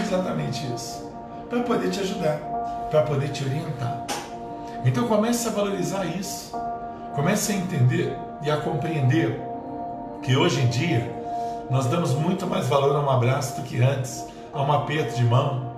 Exatamente 0.01 0.65
isso. 0.73 1.09
Para 1.49 1.63
poder 1.63 1.89
te 1.89 1.99
ajudar, 2.01 2.37
para 2.91 3.03
poder 3.03 3.29
te 3.29 3.43
orientar. 3.43 4.05
Então 4.85 5.07
comece 5.07 5.47
a 5.47 5.51
valorizar 5.51 6.05
isso. 6.05 6.55
Comece 7.15 7.51
a 7.51 7.55
entender 7.55 8.15
e 8.41 8.51
a 8.51 8.57
compreender 8.57 9.41
que 10.21 10.35
hoje 10.35 10.61
em 10.61 10.67
dia 10.67 11.16
nós 11.69 11.85
damos 11.87 12.13
muito 12.13 12.47
mais 12.47 12.67
valor 12.67 12.95
a 12.95 12.99
um 13.01 13.09
abraço 13.09 13.59
do 13.59 13.67
que 13.67 13.81
antes, 13.81 14.25
a 14.53 14.61
um 14.61 14.71
aperto 14.71 15.15
de 15.15 15.23
mão, 15.23 15.73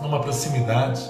a 0.00 0.06
uma 0.06 0.20
proximidade. 0.20 1.00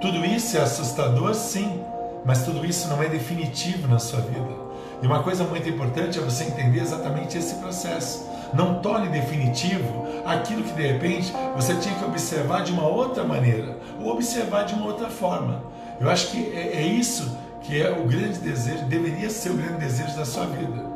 Tudo 0.00 0.24
isso 0.24 0.56
é 0.58 0.60
assustador, 0.60 1.34
sim, 1.34 1.80
mas 2.24 2.44
tudo 2.44 2.64
isso 2.66 2.88
não 2.88 3.02
é 3.02 3.08
definitivo 3.08 3.88
na 3.88 3.98
sua 3.98 4.20
vida. 4.20 4.68
E 5.02 5.06
uma 5.06 5.22
coisa 5.22 5.44
muito 5.44 5.68
importante 5.68 6.18
é 6.18 6.22
você 6.22 6.44
entender 6.44 6.80
exatamente 6.80 7.38
esse 7.38 7.54
processo. 7.54 8.28
Não 8.52 8.80
torne 8.80 9.08
definitivo 9.08 10.06
aquilo 10.26 10.62
que 10.62 10.72
de 10.72 10.86
repente 10.86 11.32
você 11.56 11.74
tinha 11.76 11.94
que 11.94 12.04
observar 12.04 12.62
de 12.62 12.72
uma 12.72 12.86
outra 12.86 13.24
maneira, 13.24 13.78
ou 14.00 14.12
observar 14.12 14.64
de 14.64 14.74
uma 14.74 14.86
outra 14.86 15.08
forma. 15.08 15.62
Eu 15.98 16.10
acho 16.10 16.28
que 16.28 16.52
é, 16.54 16.76
é 16.76 16.82
isso 16.82 17.36
que 17.62 17.80
é 17.80 17.90
o 17.90 18.06
grande 18.06 18.38
desejo, 18.38 18.84
deveria 18.84 19.30
ser 19.30 19.50
o 19.50 19.54
grande 19.54 19.78
desejo 19.78 20.16
da 20.16 20.24
sua 20.24 20.46
vida 20.46 20.87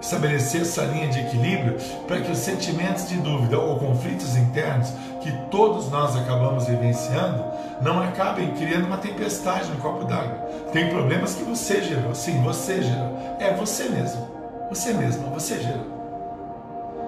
estabelecer 0.00 0.62
essa 0.62 0.82
linha 0.84 1.08
de 1.08 1.20
equilíbrio 1.20 1.76
para 2.06 2.20
que 2.20 2.30
os 2.30 2.38
sentimentos 2.38 3.08
de 3.08 3.16
dúvida 3.16 3.58
ou 3.58 3.78
conflitos 3.78 4.36
internos 4.36 4.92
que 5.20 5.32
todos 5.50 5.90
nós 5.90 6.16
acabamos 6.16 6.66
vivenciando 6.66 7.44
não 7.80 8.00
acabem 8.00 8.52
criando 8.52 8.86
uma 8.86 8.98
tempestade 8.98 9.70
no 9.70 9.76
copo 9.76 10.04
d'água. 10.04 10.48
Tem 10.72 10.88
problemas 10.88 11.34
que 11.34 11.44
você 11.44 11.82
gerou, 11.82 12.14
sim, 12.14 12.42
você 12.42 12.82
gerou. 12.82 13.36
É 13.38 13.54
você 13.54 13.88
mesmo, 13.88 14.28
você 14.68 14.92
mesmo, 14.92 15.30
você 15.30 15.58
gerou. 15.58 15.98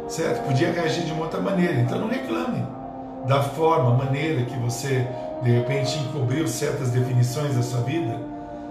Certo? 0.09 0.45
Podia 0.45 0.73
reagir 0.73 1.05
de 1.05 1.13
uma 1.13 1.23
outra 1.23 1.41
maneira, 1.41 1.75
então 1.75 1.99
não 1.99 2.09
reclame 2.09 2.65
da 3.27 3.43
forma, 3.43 3.95
maneira 3.95 4.45
que 4.45 4.57
você 4.59 5.07
de 5.43 5.51
repente 5.51 5.99
encobriu 5.99 6.47
certas 6.49 6.91
definições 6.91 7.55
da 7.55 7.63
sua 7.63 7.81
vida, 7.81 8.17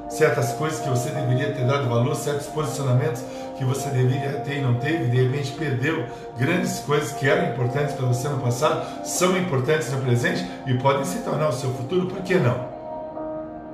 certas 0.09 0.53
coisas 0.53 0.79
que 0.79 0.89
você 0.89 1.09
deveria 1.09 1.53
ter 1.53 1.65
dado 1.65 1.87
valor, 1.87 2.15
certos 2.15 2.47
posicionamentos 2.47 3.23
que 3.59 3.65
você 3.65 3.89
deveria 3.89 4.39
ter 4.39 4.59
e 4.59 4.61
não 4.61 4.75
teve, 4.75 5.09
de 5.09 5.21
repente 5.21 5.51
perdeu 5.51 6.05
grandes 6.37 6.79
coisas 6.79 7.11
que 7.11 7.27
eram 7.27 7.51
importantes 7.51 7.93
para 7.93 8.07
você 8.07 8.29
no 8.29 8.39
passado, 8.39 9.05
são 9.05 9.37
importantes 9.37 9.91
no 9.91 9.99
presente 9.99 10.49
e 10.65 10.75
podem 10.75 11.03
se 11.03 11.19
tornar 11.19 11.49
o 11.49 11.51
seu 11.51 11.69
futuro, 11.73 12.07
por 12.07 12.21
que 12.21 12.35
não? 12.35 12.69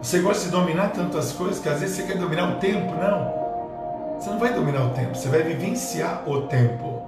Você 0.01 0.20
gosta 0.20 0.46
de 0.46 0.50
dominar 0.50 0.89
tantas 0.89 1.32
coisas 1.34 1.60
que 1.60 1.70
às 1.70 1.80
vezes 1.80 1.98
você 1.98 2.04
quer 2.04 2.18
dominar 2.18 2.54
o 2.54 2.56
tempo, 2.56 2.96
não. 2.96 4.15
Você 4.20 4.30
não 4.32 4.39
vai 4.39 4.54
dominar 4.54 4.88
o 4.88 4.89
tempo, 4.89 5.15
você 5.15 5.30
vai 5.30 5.44
vivenciar 5.44 6.24
o 6.27 6.42
tempo. 6.48 7.04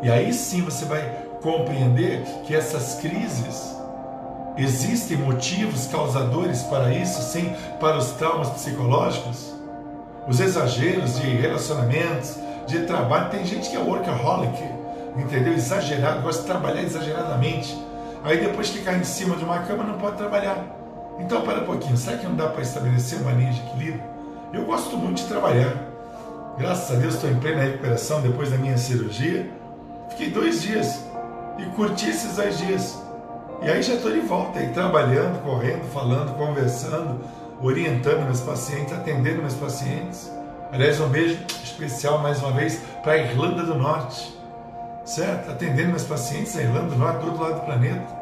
E 0.00 0.08
aí 0.08 0.32
sim 0.32 0.62
você 0.62 0.84
vai 0.84 1.02
compreender 1.42 2.22
que 2.44 2.54
essas 2.54 3.00
crises 3.00 3.76
existem 4.56 5.16
motivos 5.16 5.88
causadores 5.88 6.62
para 6.62 6.94
isso, 6.94 7.20
sim, 7.20 7.52
para 7.80 7.96
os 7.96 8.12
traumas 8.12 8.48
psicológicos 8.50 9.57
os 10.28 10.38
exageros 10.40 11.18
de 11.18 11.26
relacionamentos, 11.26 12.36
de 12.66 12.80
trabalho. 12.80 13.30
Tem 13.30 13.44
gente 13.44 13.70
que 13.70 13.76
é 13.76 13.78
workaholic, 13.78 14.62
entendeu? 15.16 15.54
Exagerado, 15.54 16.22
gosta 16.22 16.42
de 16.42 16.48
trabalhar 16.48 16.82
exageradamente. 16.82 17.76
Aí 18.22 18.38
depois 18.38 18.68
que 18.68 18.82
cai 18.82 18.98
em 18.98 19.04
cima 19.04 19.36
de 19.36 19.44
uma 19.44 19.60
cama 19.60 19.84
não 19.84 19.94
pode 19.94 20.16
trabalhar. 20.16 20.64
Então 21.18 21.40
para 21.42 21.62
um 21.62 21.64
pouquinho, 21.64 21.96
será 21.96 22.18
que 22.18 22.26
não 22.26 22.36
dá 22.36 22.48
para 22.48 22.62
estabelecer 22.62 23.20
uma 23.20 23.32
linha 23.32 23.52
de 23.52 23.60
equilíbrio? 23.60 24.02
Eu 24.52 24.64
gosto 24.64 24.96
muito 24.96 25.22
de 25.22 25.28
trabalhar. 25.28 25.74
Graças 26.58 26.96
a 26.96 27.00
Deus 27.00 27.14
estou 27.14 27.30
em 27.30 27.36
plena 27.36 27.62
recuperação 27.62 28.20
depois 28.20 28.50
da 28.50 28.58
minha 28.58 28.76
cirurgia. 28.76 29.48
Fiquei 30.10 30.30
dois 30.30 30.62
dias 30.62 31.04
e 31.58 31.64
curti 31.76 32.10
esses 32.10 32.36
dois 32.36 32.58
dias. 32.58 32.98
E 33.62 33.70
aí 33.70 33.82
já 33.82 33.94
estou 33.94 34.12
de 34.12 34.20
volta 34.20 34.58
aí, 34.60 34.68
trabalhando, 34.68 35.42
correndo, 35.42 35.84
falando, 35.92 36.36
conversando, 36.36 37.20
orientando 37.60 38.24
meus 38.24 38.40
pacientes, 38.40 38.92
atendendo 38.92 39.40
meus 39.40 39.54
pacientes. 39.54 40.30
Aliás, 40.72 41.00
um 41.00 41.08
beijo 41.08 41.38
especial 41.64 42.18
mais 42.18 42.40
uma 42.40 42.52
vez 42.52 42.80
para 43.02 43.12
a 43.12 43.18
Irlanda 43.18 43.62
do 43.62 43.74
Norte, 43.74 44.36
certo? 45.04 45.50
Atendendo 45.50 45.90
meus 45.90 46.04
pacientes 46.04 46.54
na 46.54 46.62
Irlanda 46.62 46.90
do 46.90 46.96
Norte, 46.96 47.20
do 47.20 47.26
outro 47.26 47.42
lado 47.42 47.54
do 47.60 47.66
planeta. 47.66 48.18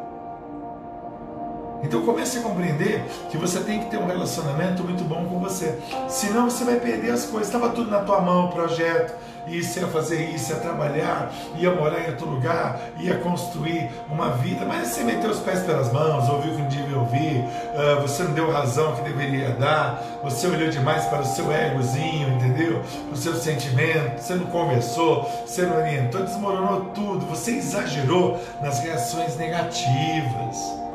Então 1.82 2.04
comece 2.04 2.38
a 2.38 2.42
compreender 2.42 3.02
que 3.30 3.36
você 3.36 3.60
tem 3.60 3.80
que 3.80 3.90
ter 3.90 3.98
um 3.98 4.06
relacionamento 4.06 4.82
muito 4.82 5.04
bom 5.04 5.26
com 5.26 5.38
você. 5.40 5.78
Senão 6.08 6.48
você 6.48 6.64
vai 6.64 6.80
perder 6.80 7.10
as 7.10 7.26
coisas. 7.26 7.48
Estava 7.48 7.68
tudo 7.70 7.90
na 7.90 8.00
tua 8.00 8.20
mão, 8.20 8.46
o 8.46 8.52
projeto, 8.52 9.14
isso 9.46 9.78
ia 9.78 9.86
fazer 9.86 10.22
isso, 10.30 10.52
ia 10.52 10.58
trabalhar, 10.58 11.32
ia 11.56 11.70
morar 11.70 12.00
em 12.00 12.10
outro 12.10 12.28
lugar, 12.28 12.80
ia 12.98 13.16
construir 13.18 13.90
uma 14.10 14.30
vida, 14.30 14.64
mas 14.64 14.88
você 14.88 15.04
meteu 15.04 15.30
os 15.30 15.38
pés 15.40 15.60
pelas 15.60 15.92
mãos, 15.92 16.28
ouviu 16.28 16.52
o 16.52 16.56
que 16.56 16.62
não 16.62 16.68
devia 16.68 16.98
ouvir, 16.98 17.38
uh, 17.38 18.00
você 18.02 18.22
não 18.22 18.32
deu 18.32 18.50
razão 18.50 18.94
que 18.96 19.02
deveria 19.02 19.50
dar, 19.50 20.02
você 20.22 20.46
olhou 20.46 20.68
demais 20.68 21.04
para 21.06 21.20
o 21.20 21.26
seu 21.26 21.52
egozinho, 21.52 22.28
entendeu? 22.36 22.82
Para 23.06 23.14
o 23.14 23.16
seu 23.16 23.34
sentimento, 23.34 24.20
você 24.20 24.34
não 24.34 24.46
conversou, 24.46 25.30
você 25.46 25.62
não 25.62 25.76
orientou, 25.76 26.22
desmoronou 26.22 26.86
tudo, 26.94 27.26
você 27.26 27.52
exagerou 27.52 28.40
nas 28.60 28.80
reações 28.80 29.36
negativas. 29.36 30.86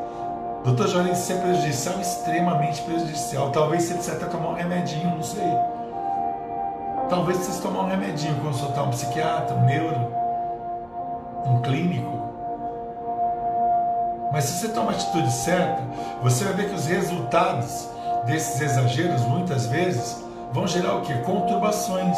Doutor 0.63 0.87
Jorge, 0.87 1.11
isso 1.13 1.33
é 1.33 1.37
prejudicial, 1.37 1.99
extremamente 1.99 2.81
prejudicial. 2.83 3.49
Talvez 3.49 3.83
você 3.83 3.95
precise 3.95 4.15
até 4.15 4.25
tomar 4.27 4.49
um 4.49 4.53
remedinho, 4.53 5.09
não 5.09 5.23
sei. 5.23 5.80
Talvez 7.11 7.39
você 7.39 7.43
precise 7.43 7.61
tomar 7.61 7.81
um 7.81 7.89
remedinho, 7.89 8.35
consultar 8.35 8.85
um 8.85 8.89
psiquiatra, 8.89 9.53
um 9.53 9.65
neuro, 9.65 10.15
um 11.45 11.61
clínico. 11.61 12.21
Mas 14.31 14.45
se 14.45 14.53
você 14.53 14.69
toma 14.69 14.91
a 14.91 14.95
atitude 14.95 15.29
certa, 15.29 15.83
você 16.23 16.45
vai 16.45 16.53
ver 16.53 16.69
que 16.69 16.75
os 16.75 16.85
resultados 16.85 17.89
desses 18.25 18.61
exageros, 18.61 19.23
muitas 19.23 19.65
vezes, 19.65 20.23
vão 20.53 20.65
gerar 20.65 20.95
o 20.95 21.01
que? 21.01 21.13
Conturbações, 21.15 22.17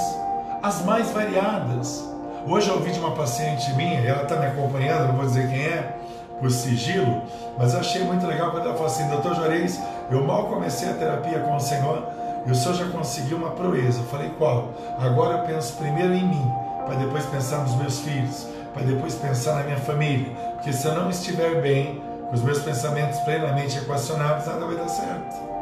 as 0.62 0.85
mais 0.85 1.09
variadas. 1.09 2.07
Hoje 2.47 2.69
eu 2.69 2.75
ouvi 2.75 2.91
de 2.91 3.00
uma 3.00 3.15
paciente 3.15 3.73
minha, 3.73 4.00
ela 4.00 4.21
está 4.21 4.35
me 4.35 4.45
acompanhando, 4.45 5.07
não 5.07 5.15
vou 5.15 5.25
dizer 5.25 5.50
quem 5.50 5.65
é, 5.65 5.97
por 6.39 6.51
sigilo, 6.51 7.23
mas 7.57 7.73
eu 7.73 7.79
achei 7.79 8.03
muito 8.03 8.27
legal 8.27 8.51
quando 8.51 8.67
ela 8.67 8.75
falou 8.75 8.91
assim, 8.91 9.07
doutor 9.07 9.33
Juarez, 9.33 9.81
eu 10.12 10.23
mal 10.23 10.50
comecei 10.50 10.88
a 10.88 10.93
terapia 10.93 11.39
com 11.39 11.55
o 11.55 11.59
Senhor 11.59 12.07
e 12.45 12.51
o 12.51 12.55
Senhor 12.55 12.75
já 12.75 12.85
conseguiu 12.88 13.38
uma 13.38 13.51
proeza. 13.51 14.00
Eu 14.00 14.05
falei, 14.05 14.29
qual? 14.38 14.69
Agora 15.00 15.38
eu 15.38 15.45
penso 15.45 15.73
primeiro 15.73 16.13
em 16.13 16.27
mim, 16.27 16.51
para 16.85 16.95
depois 16.95 17.25
pensar 17.25 17.59
nos 17.59 17.75
meus 17.75 18.00
filhos, 18.00 18.47
para 18.73 18.83
depois 18.83 19.15
pensar 19.15 19.55
na 19.55 19.63
minha 19.63 19.77
família. 19.77 20.31
Porque 20.53 20.73
se 20.73 20.85
eu 20.85 20.95
não 20.95 21.09
estiver 21.09 21.62
bem, 21.62 22.01
com 22.27 22.35
os 22.35 22.41
meus 22.41 22.59
pensamentos 22.59 23.19
plenamente 23.21 23.77
equacionados, 23.77 24.45
nada 24.47 24.65
vai 24.65 24.75
dar 24.75 24.89
certo. 24.89 25.53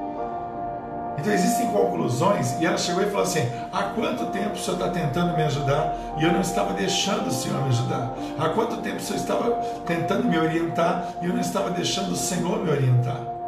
Então 1.20 1.34
existem 1.34 1.68
conclusões, 1.68 2.60
e 2.60 2.66
ela 2.66 2.78
chegou 2.78 3.04
e 3.04 3.06
falou 3.08 3.24
assim: 3.24 3.48
há 3.72 3.84
quanto 3.84 4.28
tempo 4.28 4.56
o 4.56 4.58
senhor 4.58 4.78
está 4.78 4.90
tentando 4.90 5.36
me 5.36 5.44
ajudar 5.44 5.96
e 6.18 6.24
eu 6.24 6.32
não 6.32 6.42
estava 6.42 6.74
deixando 6.74 7.28
o 7.28 7.32
senhor 7.32 7.62
me 7.62 7.70
ajudar? 7.70 8.12
Há 8.40 8.50
quanto 8.50 8.78
tempo 8.78 8.98
o 8.98 9.02
senhor 9.02 9.20
estava 9.20 9.52
tentando 9.86 10.28
me 10.28 10.38
orientar 10.40 11.10
e 11.22 11.28
eu 11.28 11.34
não 11.34 11.42
estava 11.42 11.70
deixando 11.70 12.12
o 12.14 12.16
senhor 12.16 12.64
me 12.64 12.72
orientar? 12.72 13.41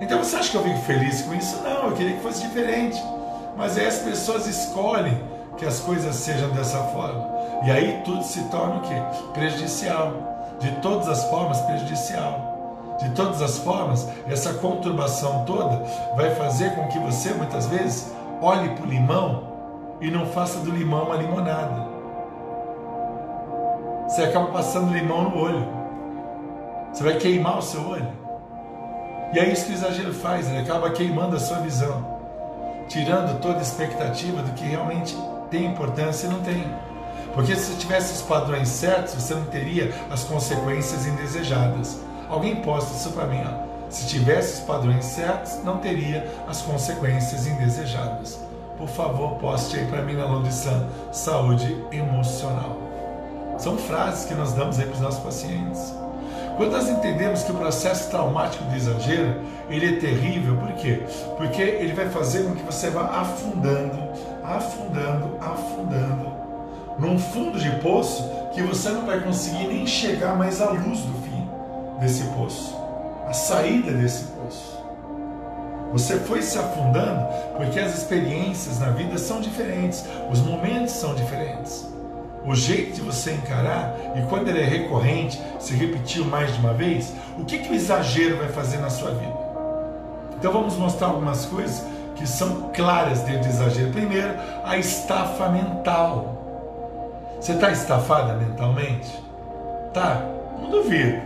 Então 0.00 0.22
você 0.22 0.36
acha 0.36 0.50
que 0.50 0.56
eu 0.56 0.62
fico 0.62 0.80
feliz 0.80 1.22
com 1.22 1.34
isso? 1.34 1.62
Não, 1.62 1.88
eu 1.88 1.92
queria 1.92 2.16
que 2.16 2.22
fosse 2.22 2.42
diferente. 2.42 3.02
Mas 3.56 3.78
aí 3.78 3.86
as 3.86 3.98
pessoas 3.98 4.46
escolhem 4.46 5.18
que 5.56 5.64
as 5.64 5.80
coisas 5.80 6.14
sejam 6.16 6.50
dessa 6.50 6.78
forma. 6.78 7.26
E 7.64 7.70
aí 7.70 8.02
tudo 8.04 8.22
se 8.22 8.42
torna 8.44 8.76
o 8.76 8.80
quê? 8.82 8.94
Prejudicial. 9.32 10.12
De 10.60 10.70
todas 10.82 11.08
as 11.08 11.24
formas, 11.24 11.60
prejudicial. 11.62 12.96
De 12.98 13.10
todas 13.10 13.42
as 13.42 13.58
formas, 13.58 14.08
essa 14.28 14.54
conturbação 14.54 15.44
toda 15.44 15.82
vai 16.14 16.34
fazer 16.34 16.74
com 16.74 16.88
que 16.88 16.98
você 16.98 17.30
muitas 17.30 17.66
vezes 17.66 18.12
olhe 18.40 18.70
para 18.70 18.84
o 18.84 18.88
limão 18.88 19.44
e 20.00 20.10
não 20.10 20.26
faça 20.26 20.58
do 20.60 20.70
limão 20.70 21.04
uma 21.04 21.16
limonada. 21.16 21.86
Você 24.08 24.22
acaba 24.22 24.46
passando 24.48 24.92
limão 24.92 25.30
no 25.30 25.38
olho. 25.38 25.66
Você 26.92 27.02
vai 27.02 27.16
queimar 27.16 27.58
o 27.58 27.62
seu 27.62 27.86
olho. 27.86 28.25
E 29.32 29.38
é 29.38 29.48
isso 29.52 29.66
que 29.66 29.72
o 29.72 29.74
exagero 29.74 30.14
faz, 30.14 30.48
ele 30.48 30.58
acaba 30.58 30.90
queimando 30.90 31.36
a 31.36 31.40
sua 31.40 31.58
visão, 31.58 32.04
tirando 32.88 33.40
toda 33.40 33.58
a 33.58 33.62
expectativa 33.62 34.42
do 34.42 34.52
que 34.52 34.64
realmente 34.64 35.16
tem 35.50 35.66
importância 35.66 36.26
e 36.26 36.30
não 36.30 36.40
tem. 36.40 36.64
Porque 37.34 37.54
se 37.54 37.72
você 37.72 37.78
tivesse 37.78 38.14
os 38.14 38.22
padrões 38.22 38.68
certos, 38.68 39.14
você 39.14 39.34
não 39.34 39.44
teria 39.44 39.92
as 40.10 40.24
consequências 40.24 41.06
indesejadas. 41.06 41.98
Alguém 42.30 42.56
posta 42.56 42.94
isso 42.96 43.10
para 43.10 43.26
mim, 43.26 43.42
ó. 43.44 43.66
Se 43.90 44.06
tivesse 44.06 44.60
os 44.60 44.60
padrões 44.60 45.04
certos, 45.04 45.62
não 45.62 45.78
teria 45.78 46.26
as 46.48 46.62
consequências 46.62 47.46
indesejadas. 47.46 48.40
por 48.76 48.88
favor, 48.88 49.36
poste 49.36 49.78
aí 49.78 49.86
para 49.86 50.02
mim 50.02 50.14
na 50.14 50.26
Lodição 50.26 50.86
saúde 51.10 51.82
emocional. 51.90 52.76
São 53.58 53.78
frases 53.78 54.26
que 54.26 54.34
nós 54.34 54.52
damos 54.52 54.78
aí 54.78 54.84
para 54.84 54.94
os 54.94 55.00
nossos 55.00 55.20
pacientes. 55.20 55.94
Quando 56.56 56.72
nós 56.72 56.88
entendemos 56.88 57.42
que 57.42 57.52
o 57.52 57.54
processo 57.54 58.08
traumático 58.08 58.64
do 58.64 58.74
exagero, 58.74 59.42
ele 59.68 59.96
é 59.96 60.00
terrível, 60.00 60.56
por 60.56 60.72
quê? 60.72 61.02
Porque 61.36 61.60
ele 61.60 61.92
vai 61.92 62.08
fazer 62.08 62.44
com 62.44 62.54
que 62.54 62.62
você 62.62 62.88
vá 62.88 63.20
afundando, 63.20 63.98
afundando, 64.42 65.36
afundando, 65.38 66.32
num 66.98 67.18
fundo 67.18 67.58
de 67.58 67.70
poço 67.80 68.26
que 68.54 68.62
você 68.62 68.88
não 68.88 69.04
vai 69.04 69.20
conseguir 69.20 69.66
nem 69.66 69.86
chegar 69.86 70.34
mais 70.34 70.62
à 70.62 70.70
luz 70.70 71.00
do 71.00 71.22
fim 71.22 71.46
desse 72.00 72.24
poço, 72.28 72.74
a 73.28 73.34
saída 73.34 73.92
desse 73.92 74.24
poço. 74.24 74.76
Você 75.92 76.16
foi 76.20 76.40
se 76.40 76.58
afundando 76.58 77.26
porque 77.54 77.78
as 77.78 77.98
experiências 77.98 78.80
na 78.80 78.90
vida 78.90 79.18
são 79.18 79.42
diferentes, 79.42 80.06
os 80.30 80.40
momentos 80.40 80.92
são 80.92 81.14
diferentes 81.14 81.86
o 82.44 82.54
jeito 82.54 82.94
de 82.94 83.00
você 83.00 83.32
encarar, 83.32 83.94
e 84.16 84.22
quando 84.28 84.48
ele 84.48 84.60
é 84.60 84.64
recorrente, 84.64 85.40
se 85.58 85.74
repetiu 85.74 86.24
mais 86.24 86.52
de 86.52 86.60
uma 86.60 86.72
vez, 86.72 87.12
o 87.38 87.44
que, 87.44 87.58
que 87.58 87.70
o 87.70 87.74
exagero 87.74 88.36
vai 88.38 88.48
fazer 88.48 88.78
na 88.78 88.90
sua 88.90 89.10
vida? 89.10 89.36
Então 90.38 90.52
vamos 90.52 90.76
mostrar 90.76 91.08
algumas 91.08 91.46
coisas 91.46 91.82
que 92.14 92.26
são 92.26 92.70
claras 92.74 93.20
dentro 93.20 93.42
do 93.42 93.48
exagero. 93.48 93.90
Primeiro, 93.90 94.34
a 94.64 94.76
estafa 94.76 95.48
mental. 95.48 96.36
Você 97.40 97.52
está 97.52 97.70
estafada 97.70 98.34
mentalmente? 98.34 99.22
Tá, 99.92 100.22
não 100.60 100.70
duvido. 100.70 101.20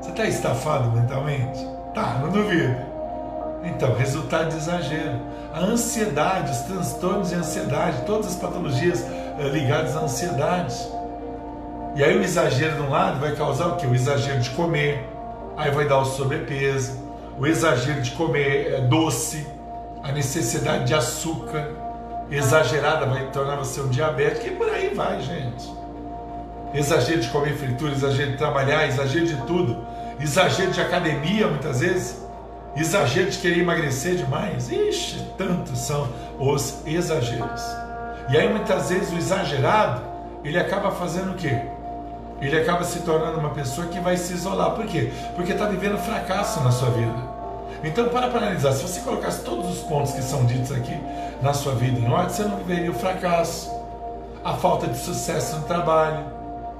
Você 0.00 0.10
está 0.10 0.24
estafado 0.24 0.90
mentalmente? 0.90 1.66
Tá, 1.94 2.18
não 2.20 2.30
duvido. 2.30 2.76
Então, 3.64 3.94
resultado 3.94 4.50
de 4.50 4.56
exagero. 4.56 5.20
A 5.54 5.60
ansiedade, 5.60 6.50
os 6.50 6.58
transtornos 6.62 7.28
de 7.28 7.36
ansiedade, 7.36 8.02
todas 8.04 8.28
as 8.28 8.36
patologias 8.36 9.04
ligados 9.38 9.96
à 9.96 10.00
ansiedade. 10.00 10.74
E 11.94 12.02
aí 12.02 12.16
o 12.16 12.22
exagero 12.22 12.76
de 12.76 12.82
um 12.82 12.90
lado 12.90 13.20
vai 13.20 13.34
causar 13.34 13.68
o 13.68 13.76
que? 13.76 13.86
O 13.86 13.94
exagero 13.94 14.40
de 14.40 14.50
comer, 14.50 15.06
aí 15.56 15.70
vai 15.70 15.86
dar 15.86 15.98
o 15.98 16.04
sobrepeso, 16.04 16.98
o 17.38 17.46
exagero 17.46 18.00
de 18.00 18.12
comer 18.12 18.72
é, 18.72 18.80
doce, 18.80 19.46
a 20.02 20.10
necessidade 20.10 20.86
de 20.86 20.94
açúcar 20.94 21.68
exagerada 22.30 23.06
vai 23.06 23.30
tornar 23.30 23.56
você 23.56 23.80
um 23.80 23.88
diabético 23.88 24.46
e 24.46 24.50
por 24.52 24.68
aí 24.70 24.94
vai, 24.94 25.20
gente. 25.20 25.70
Exagero 26.74 27.20
de 27.20 27.28
comer 27.28 27.54
fritura, 27.54 27.92
exagero 27.92 28.32
de 28.32 28.38
trabalhar, 28.38 28.88
exagero 28.88 29.26
de 29.26 29.36
tudo, 29.42 29.76
exagero 30.18 30.70
de 30.70 30.80
academia 30.80 31.46
muitas 31.46 31.80
vezes, 31.80 32.22
exagero 32.74 33.30
de 33.30 33.38
querer 33.38 33.58
emagrecer 33.58 34.16
demais. 34.16 34.70
Ixi, 34.70 35.26
tantos 35.36 35.78
são 35.78 36.08
os 36.38 36.78
exageros. 36.86 37.81
E 38.28 38.36
aí 38.36 38.48
muitas 38.48 38.90
vezes 38.90 39.12
o 39.12 39.16
exagerado, 39.16 40.02
ele 40.44 40.58
acaba 40.58 40.90
fazendo 40.90 41.32
o 41.32 41.34
quê? 41.34 41.60
Ele 42.40 42.60
acaba 42.60 42.82
se 42.82 43.00
tornando 43.00 43.38
uma 43.38 43.50
pessoa 43.50 43.86
que 43.86 44.00
vai 44.00 44.16
se 44.16 44.32
isolar. 44.32 44.72
Por 44.72 44.86
quê? 44.86 45.12
Porque 45.36 45.52
está 45.52 45.66
vivendo 45.66 45.96
fracasso 45.98 46.60
na 46.60 46.72
sua 46.72 46.90
vida. 46.90 47.14
Então, 47.84 48.08
para 48.08 48.26
analisar, 48.26 48.72
se 48.72 48.82
você 48.82 49.00
colocasse 49.00 49.42
todos 49.42 49.68
os 49.70 49.80
pontos 49.80 50.12
que 50.12 50.22
são 50.22 50.44
ditos 50.44 50.72
aqui 50.72 50.96
na 51.40 51.52
sua 51.52 51.74
vida 51.74 51.98
em 51.98 52.10
ordem, 52.10 52.28
você 52.28 52.42
não 52.44 52.56
viveria 52.56 52.90
o 52.90 52.94
fracasso, 52.94 53.70
a 54.44 54.54
falta 54.54 54.86
de 54.86 54.98
sucesso 54.98 55.56
no 55.56 55.62
trabalho, 55.64 56.24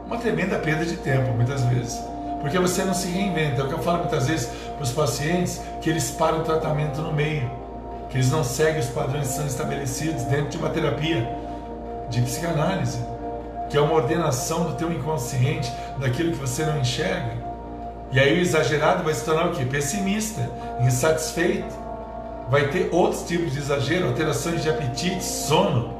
uma 0.06 0.16
tremenda 0.16 0.58
perda 0.58 0.84
de 0.84 0.96
tempo, 0.96 1.32
muitas 1.32 1.62
vezes. 1.64 2.00
Porque 2.40 2.58
você 2.58 2.84
não 2.84 2.94
se 2.94 3.08
reinventa. 3.08 3.62
É 3.62 3.64
o 3.64 3.68
que 3.68 3.74
eu 3.74 3.78
falo 3.78 3.98
muitas 3.98 4.26
vezes 4.26 4.50
para 4.74 4.82
os 4.82 4.90
pacientes, 4.90 5.60
que 5.80 5.88
eles 5.88 6.10
param 6.10 6.40
o 6.40 6.42
tratamento 6.42 7.00
no 7.00 7.12
meio, 7.12 7.48
que 8.12 8.18
eles 8.18 8.30
não 8.30 8.44
seguem 8.44 8.78
os 8.78 8.90
padrões 8.90 9.28
que 9.28 9.34
são 9.34 9.46
estabelecidos 9.46 10.24
dentro 10.24 10.50
de 10.50 10.58
uma 10.58 10.68
terapia 10.68 11.26
de 12.10 12.20
psicanálise, 12.20 12.98
que 13.70 13.76
é 13.76 13.80
uma 13.80 13.94
ordenação 13.94 14.64
do 14.64 14.74
teu 14.74 14.92
inconsciente, 14.92 15.72
daquilo 15.98 16.30
que 16.30 16.38
você 16.38 16.66
não 16.66 16.78
enxerga. 16.78 17.32
E 18.12 18.20
aí 18.20 18.38
o 18.38 18.42
exagerado 18.42 19.02
vai 19.02 19.14
se 19.14 19.24
tornar 19.24 19.46
o 19.46 19.52
quê? 19.52 19.64
Pessimista, 19.64 20.46
insatisfeito. 20.82 21.74
Vai 22.50 22.68
ter 22.68 22.90
outros 22.92 23.22
tipos 23.22 23.52
de 23.52 23.60
exagero, 23.60 24.08
alterações 24.08 24.62
de 24.62 24.68
apetite, 24.68 25.24
sono. 25.24 25.96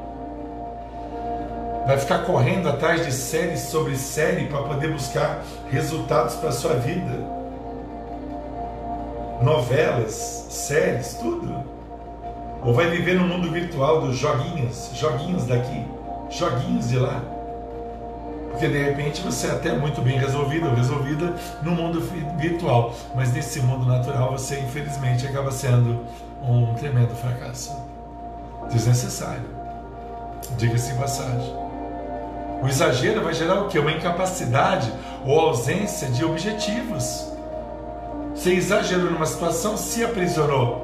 Vai 1.87 1.97
ficar 1.97 2.19
correndo 2.19 2.69
atrás 2.69 3.03
de 3.03 3.11
série 3.11 3.57
sobre 3.57 3.97
série 3.97 4.45
para 4.45 4.61
poder 4.61 4.91
buscar 4.91 5.43
resultados 5.71 6.35
para 6.35 6.51
sua 6.51 6.75
vida. 6.75 7.25
Novelas, 9.41 10.45
séries, 10.51 11.15
tudo. 11.15 11.72
Ou 12.65 12.73
vai 12.73 12.89
viver 12.89 13.15
no 13.15 13.27
mundo 13.27 13.51
virtual 13.51 14.01
dos 14.01 14.17
joguinhos, 14.17 14.89
joguinhos 14.93 15.45
daqui, 15.45 15.85
joguinhos 16.29 16.87
de 16.87 16.97
lá. 16.97 17.21
Porque 18.51 18.67
de 18.67 18.77
repente 18.77 19.21
você 19.21 19.47
é 19.47 19.51
até 19.51 19.73
muito 19.73 20.01
bem 20.01 20.17
resolvido 20.17 20.67
ou 20.69 20.75
resolvida 20.75 21.35
no 21.61 21.71
mundo 21.71 21.99
virtual, 22.37 22.93
mas 23.15 23.33
nesse 23.33 23.59
mundo 23.59 23.85
natural 23.85 24.31
você 24.31 24.59
infelizmente 24.59 25.27
acaba 25.27 25.51
sendo 25.51 26.05
um 26.41 26.73
tremendo 26.75 27.13
fracasso. 27.15 27.75
Desnecessário. 28.71 29.43
Diga-se 30.57 30.93
em 30.93 30.95
passagem. 30.95 31.53
O 32.61 32.67
exagero 32.67 33.21
vai 33.21 33.33
gerar 33.33 33.61
o 33.61 33.67
quê? 33.67 33.77
Uma 33.77 33.91
incapacidade 33.91 34.89
ou 35.25 35.37
ausência 35.37 36.07
de 36.09 36.23
objetivos. 36.23 37.27
Você 38.33 38.53
exagerou 38.53 39.11
numa 39.11 39.25
situação, 39.25 39.75
se 39.75 40.03
aprisionou 40.03 40.82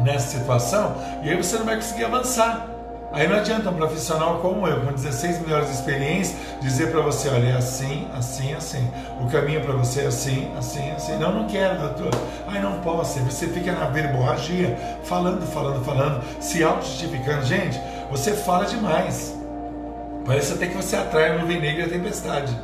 nessa 0.00 0.38
situação, 0.38 0.96
e 1.22 1.30
aí 1.30 1.36
você 1.36 1.56
não 1.58 1.64
vai 1.64 1.76
conseguir 1.76 2.04
avançar. 2.04 2.68
Aí 3.12 3.28
não 3.28 3.36
adianta 3.36 3.68
um 3.68 3.74
profissional 3.74 4.38
como 4.38 4.66
eu, 4.66 4.80
com 4.80 4.92
16 4.92 5.40
melhores 5.42 5.68
experiências, 5.68 6.34
dizer 6.62 6.90
para 6.90 7.02
você, 7.02 7.28
olha, 7.28 7.48
é 7.48 7.56
assim, 7.58 8.08
assim, 8.16 8.54
assim. 8.54 8.90
O 9.20 9.30
caminho 9.30 9.60
para 9.60 9.74
você 9.74 10.00
é 10.00 10.06
assim, 10.06 10.50
assim, 10.56 10.90
assim. 10.92 11.18
Não, 11.18 11.30
não 11.30 11.46
quero, 11.46 11.78
doutor. 11.78 12.10
Ai, 12.48 12.62
não 12.62 12.80
posso. 12.80 13.18
Aí 13.18 13.24
você 13.26 13.48
fica 13.48 13.70
na 13.72 13.84
verborragia, 13.84 14.74
falando, 15.04 15.46
falando, 15.46 15.84
falando, 15.84 16.22
se 16.40 16.64
auto-justificando. 16.64 17.44
Gente, 17.44 17.78
você 18.10 18.32
fala 18.32 18.64
demais. 18.64 19.38
Parece 20.24 20.54
até 20.54 20.68
que 20.68 20.76
você 20.76 20.96
atrai 20.96 21.32
a 21.32 21.38
nuvem 21.38 21.60
negra 21.60 21.82
e 21.82 21.84
a 21.84 21.88
tempestade. 21.90 22.58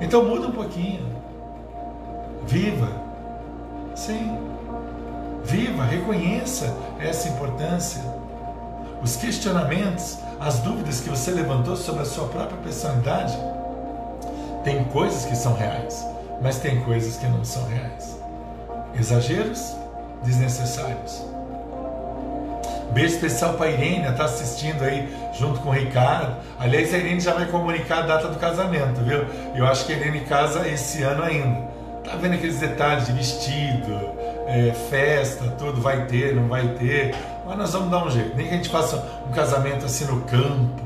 Então 0.00 0.24
muda 0.24 0.46
um 0.46 0.52
pouquinho. 0.52 1.04
Viva. 2.46 2.88
Sim. 3.96 4.49
Viva, 5.44 5.84
reconheça 5.84 6.76
essa 7.00 7.28
importância. 7.28 8.02
Os 9.02 9.16
questionamentos, 9.16 10.18
as 10.38 10.58
dúvidas 10.58 11.00
que 11.00 11.08
você 11.08 11.30
levantou 11.30 11.76
sobre 11.76 12.02
a 12.02 12.04
sua 12.04 12.28
própria 12.28 12.58
personalidade, 12.58 13.36
tem 14.62 14.84
coisas 14.84 15.24
que 15.24 15.34
são 15.34 15.54
reais, 15.54 16.06
mas 16.42 16.58
tem 16.58 16.80
coisas 16.82 17.16
que 17.16 17.26
não 17.26 17.44
são 17.44 17.66
reais. 17.66 18.18
Exageros 18.98 19.74
desnecessários. 20.22 21.24
Beijo 22.92 23.14
especial 23.14 23.54
para 23.54 23.70
Irene, 23.70 24.08
está 24.08 24.24
assistindo 24.24 24.82
aí 24.82 25.08
junto 25.38 25.60
com 25.60 25.70
o 25.70 25.72
Ricardo. 25.72 26.36
Aliás, 26.58 26.92
a 26.92 26.98
Irene 26.98 27.20
já 27.20 27.32
vai 27.32 27.46
comunicar 27.46 28.00
a 28.00 28.06
data 28.06 28.28
do 28.28 28.38
casamento, 28.38 29.00
viu? 29.02 29.24
Eu 29.54 29.64
acho 29.66 29.86
que 29.86 29.92
a 29.92 29.96
Irene 29.96 30.20
casa 30.20 30.68
esse 30.68 31.02
ano 31.02 31.22
ainda. 31.22 31.70
Tá 32.04 32.16
vendo 32.16 32.34
aqueles 32.34 32.58
detalhes 32.58 33.06
de 33.06 33.12
vestido, 33.12 34.10
é, 34.50 34.72
festa, 34.72 35.44
tudo 35.56 35.80
vai 35.80 36.06
ter, 36.06 36.34
não 36.34 36.48
vai 36.48 36.66
ter. 36.74 37.14
Mas 37.46 37.56
nós 37.56 37.72
vamos 37.72 37.90
dar 37.90 38.04
um 38.04 38.10
jeito. 38.10 38.36
Nem 38.36 38.48
que 38.48 38.54
a 38.54 38.56
gente 38.56 38.68
faça 38.68 39.04
um 39.28 39.32
casamento 39.32 39.84
assim 39.84 40.04
no 40.06 40.22
campo, 40.22 40.82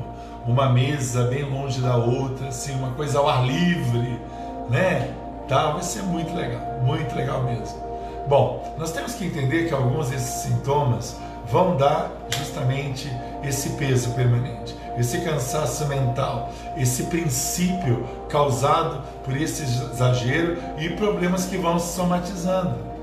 uma 0.46 0.68
mesa 0.68 1.24
bem 1.24 1.42
longe 1.42 1.80
da 1.80 1.96
outra, 1.96 2.48
assim, 2.48 2.74
uma 2.74 2.90
coisa 2.90 3.18
ao 3.18 3.28
ar 3.28 3.46
livre, 3.46 4.20
né? 4.68 5.10
Tá, 5.48 5.72
vai 5.72 5.82
ser 5.82 6.02
muito 6.02 6.34
legal, 6.34 6.60
muito 6.82 7.14
legal 7.14 7.42
mesmo. 7.42 7.82
Bom, 8.28 8.74
nós 8.78 8.92
temos 8.92 9.14
que 9.14 9.26
entender 9.26 9.68
que 9.68 9.74
alguns 9.74 10.10
desses 10.10 10.42
sintomas 10.42 11.16
vão 11.50 11.76
dar 11.76 12.10
justamente 12.30 13.10
esse 13.42 13.70
peso 13.70 14.10
permanente, 14.12 14.74
esse 14.96 15.20
cansaço 15.20 15.86
mental, 15.86 16.50
esse 16.76 17.04
princípio 17.04 18.06
causado 18.30 19.02
por 19.22 19.36
esse 19.36 19.62
exagero 19.62 20.56
e 20.78 20.90
problemas 20.90 21.44
que 21.44 21.58
vão 21.58 21.78
se 21.78 21.94
somatizando. 21.94 22.93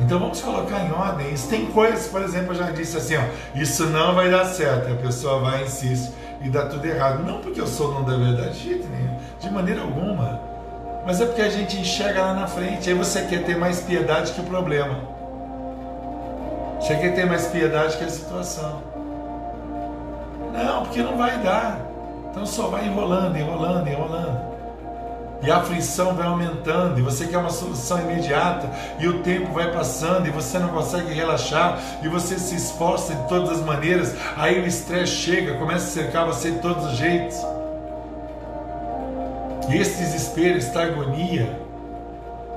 Então 0.00 0.18
vamos 0.18 0.40
colocar 0.40 0.80
em 0.84 0.92
ordem 0.92 1.32
isso. 1.32 1.48
Tem 1.48 1.66
coisas, 1.66 2.06
por 2.08 2.22
exemplo, 2.22 2.52
eu 2.52 2.56
já 2.56 2.70
disse 2.70 2.96
assim, 2.96 3.16
ó, 3.16 3.22
isso 3.54 3.86
não 3.86 4.14
vai 4.14 4.30
dar 4.30 4.44
certo, 4.44 4.92
a 4.92 4.96
pessoa 4.96 5.40
vai 5.40 5.64
insiste 5.64 6.12
e 6.42 6.48
dá 6.48 6.66
tudo 6.66 6.84
errado. 6.84 7.22
Não 7.22 7.40
porque 7.40 7.60
eu 7.60 7.66
sou 7.66 7.92
dono 7.92 8.06
da 8.06 8.16
verdade, 8.16 8.82
de 9.40 9.50
maneira 9.50 9.82
alguma. 9.82 10.40
Mas 11.06 11.20
é 11.20 11.26
porque 11.26 11.42
a 11.42 11.50
gente 11.50 11.78
enxerga 11.78 12.22
lá 12.22 12.34
na 12.34 12.46
frente, 12.46 12.88
aí 12.88 12.94
você 12.94 13.22
quer 13.22 13.44
ter 13.44 13.56
mais 13.56 13.80
piedade 13.80 14.32
que 14.32 14.40
o 14.40 14.44
problema. 14.44 14.98
Você 16.80 16.96
quer 16.96 17.14
ter 17.14 17.26
mais 17.26 17.46
piedade 17.46 17.96
que 17.96 18.04
a 18.04 18.08
situação. 18.08 18.82
Não, 20.52 20.82
porque 20.84 21.02
não 21.02 21.16
vai 21.16 21.38
dar. 21.38 21.80
Então 22.30 22.44
só 22.46 22.68
vai 22.68 22.86
enrolando, 22.86 23.36
enrolando, 23.36 23.88
enrolando. 23.88 24.53
E 25.42 25.50
a 25.50 25.58
aflição 25.58 26.14
vai 26.14 26.26
aumentando, 26.26 26.98
e 26.98 27.02
você 27.02 27.26
quer 27.26 27.38
uma 27.38 27.50
solução 27.50 28.00
imediata, 28.00 28.70
e 28.98 29.06
o 29.06 29.22
tempo 29.22 29.52
vai 29.52 29.70
passando, 29.70 30.26
e 30.26 30.30
você 30.30 30.58
não 30.58 30.68
consegue 30.68 31.12
relaxar, 31.12 31.78
e 32.02 32.08
você 32.08 32.38
se 32.38 32.56
esforça 32.56 33.14
de 33.14 33.28
todas 33.28 33.50
as 33.50 33.60
maneiras, 33.60 34.14
aí 34.36 34.60
o 34.60 34.66
estresse 34.66 35.12
chega, 35.12 35.54
começa 35.54 35.84
a 35.84 36.02
cercar 36.02 36.26
você 36.26 36.50
de 36.50 36.58
todos 36.60 36.84
os 36.86 36.96
jeitos. 36.96 37.36
E 39.68 39.76
esse 39.76 39.98
desespero, 39.98 40.58
esta 40.58 40.82
agonia, 40.82 41.58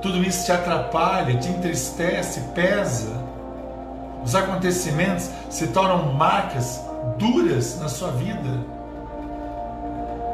tudo 0.00 0.22
isso 0.22 0.44
te 0.44 0.52
atrapalha, 0.52 1.36
te 1.36 1.48
entristece, 1.48 2.40
pesa. 2.54 3.10
Os 4.24 4.34
acontecimentos 4.34 5.30
se 5.50 5.68
tornam 5.68 6.12
marcas 6.12 6.80
duras 7.18 7.78
na 7.80 7.88
sua 7.88 8.10
vida. 8.12 8.50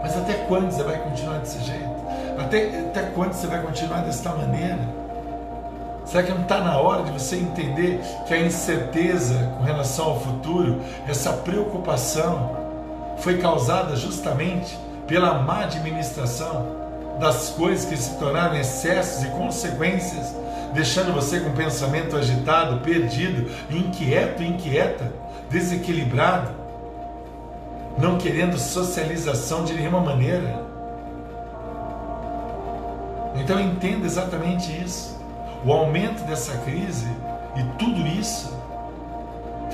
Mas 0.03 0.17
até 0.17 0.35
quando 0.49 0.71
você 0.71 0.83
vai 0.83 0.99
continuar 0.99 1.39
desse 1.39 1.61
jeito? 1.61 1.94
Até, 2.39 2.81
até 2.81 3.03
quando 3.15 3.33
você 3.33 3.47
vai 3.47 3.63
continuar 3.63 4.03
desta 4.03 4.31
maneira? 4.31 4.79
Será 6.05 6.23
que 6.23 6.33
não 6.33 6.43
está 6.43 6.61
na 6.61 6.79
hora 6.79 7.03
de 7.05 7.13
você 7.13 7.37
entender 7.37 8.01
que 8.27 8.35
a 8.35 8.41
incerteza 8.41 9.53
com 9.57 9.65
relação 9.65 10.07
ao 10.07 10.21
futuro, 10.21 10.81
essa 11.09 11.33
preocupação, 11.33 12.57
foi 13.19 13.39
causada 13.39 13.97
justamente 13.97 14.79
pela 15.07 15.35
má 15.35 15.63
administração 15.63 16.67
das 17.19 17.51
coisas 17.51 17.85
que 17.85 17.97
se 17.97 18.19
tornaram 18.19 18.57
excessos 18.57 19.25
e 19.25 19.29
consequências, 19.29 20.35
deixando 20.73 21.13
você 21.13 21.41
com 21.41 21.51
o 21.51 21.55
pensamento 21.55 22.17
agitado, 22.17 22.81
perdido, 22.81 23.51
inquieto, 23.71 24.43
inquieta, 24.43 25.13
desequilibrado, 25.49 26.51
não 27.97 28.19
querendo 28.19 28.59
socialização 28.59 29.65
de 29.65 29.73
nenhuma 29.75 30.01
maneira? 30.01 30.74
Então 33.35 33.59
entenda 33.61 34.07
exatamente 34.07 34.71
isso. 34.73 35.19
O 35.65 35.73
aumento 35.73 36.23
dessa 36.25 36.57
crise 36.59 37.09
e 37.57 37.63
tudo 37.79 38.07
isso 38.07 38.53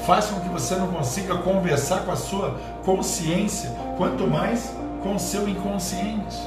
faz 0.06 0.26
com 0.26 0.40
que 0.40 0.48
você 0.48 0.74
não 0.76 0.88
consiga 0.88 1.36
conversar 1.38 2.00
com 2.00 2.12
a 2.12 2.16
sua 2.16 2.58
consciência, 2.84 3.70
quanto 3.96 4.26
mais 4.26 4.74
com 5.02 5.14
o 5.16 5.20
seu 5.20 5.48
inconsciente. 5.48 6.38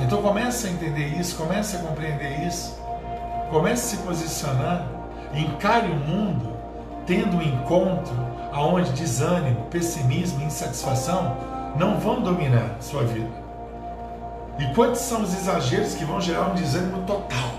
Então 0.00 0.22
comece 0.22 0.66
a 0.66 0.70
entender 0.70 1.06
isso, 1.18 1.36
comece 1.36 1.76
a 1.76 1.80
compreender 1.80 2.46
isso, 2.46 2.78
comece 3.50 3.94
a 3.94 3.98
se 3.98 4.04
posicionar, 4.04 4.86
encare 5.34 5.90
o 5.90 5.96
mundo 5.96 6.54
tendo 7.06 7.36
um 7.36 7.42
encontro 7.42 8.14
aonde 8.52 8.92
desânimo, 8.92 9.66
pessimismo, 9.70 10.42
insatisfação 10.42 11.36
não 11.76 11.98
vão 11.98 12.22
dominar 12.22 12.76
sua 12.80 13.04
vida. 13.04 13.43
E 14.58 14.66
quantos 14.74 15.00
são 15.00 15.22
os 15.22 15.34
exageros 15.34 15.94
que 15.94 16.04
vão 16.04 16.20
gerar 16.20 16.50
um 16.50 16.54
desânimo 16.54 17.02
total? 17.02 17.50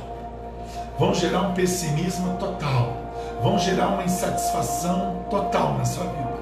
Vão 0.97 1.13
gerar 1.13 1.41
um 1.41 1.53
pessimismo 1.53 2.37
total. 2.37 2.93
Vão 3.41 3.59
gerar 3.59 3.89
uma 3.89 4.03
insatisfação 4.03 5.17
total 5.29 5.77
na 5.77 5.85
sua 5.85 6.05
vida. 6.05 6.35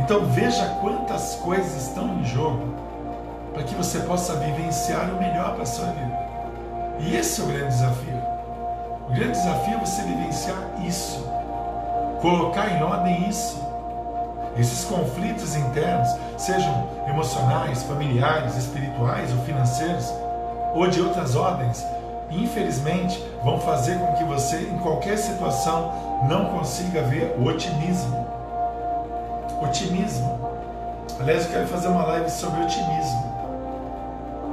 Então 0.00 0.26
veja 0.26 0.66
quantas 0.80 1.36
coisas 1.36 1.88
estão 1.88 2.18
em 2.18 2.24
jogo 2.24 2.74
para 3.52 3.62
que 3.62 3.74
você 3.74 4.00
possa 4.00 4.34
vivenciar 4.34 5.08
o 5.10 5.18
melhor 5.18 5.54
para 5.54 5.62
a 5.62 5.66
sua 5.66 5.86
vida. 5.86 6.18
E 6.98 7.16
esse 7.16 7.40
é 7.40 7.44
o 7.44 7.46
grande 7.46 7.68
desafio. 7.68 8.22
O 9.08 9.12
grande 9.14 9.32
desafio 9.32 9.74
é 9.74 9.78
você 9.78 10.02
vivenciar 10.02 10.58
isso, 10.84 11.24
colocar 12.20 12.68
em 12.70 12.82
ordem 12.82 13.28
isso. 13.28 13.63
Esses 14.56 14.84
conflitos 14.84 15.56
internos, 15.56 16.08
sejam 16.38 16.88
emocionais, 17.08 17.82
familiares, 17.82 18.56
espirituais 18.56 19.32
ou 19.32 19.44
financeiros, 19.44 20.12
ou 20.74 20.86
de 20.88 21.00
outras 21.00 21.34
ordens, 21.34 21.84
infelizmente 22.30 23.22
vão 23.42 23.60
fazer 23.60 23.98
com 23.98 24.12
que 24.14 24.24
você, 24.24 24.56
em 24.56 24.78
qualquer 24.78 25.18
situação, 25.18 25.92
não 26.28 26.46
consiga 26.46 27.02
ver 27.02 27.34
o 27.38 27.44
otimismo. 27.44 28.26
Otimismo. 29.60 30.38
Aliás, 31.20 31.44
eu 31.44 31.50
quero 31.52 31.68
fazer 31.68 31.88
uma 31.88 32.04
live 32.04 32.30
sobre 32.30 32.62
otimismo. 32.62 33.34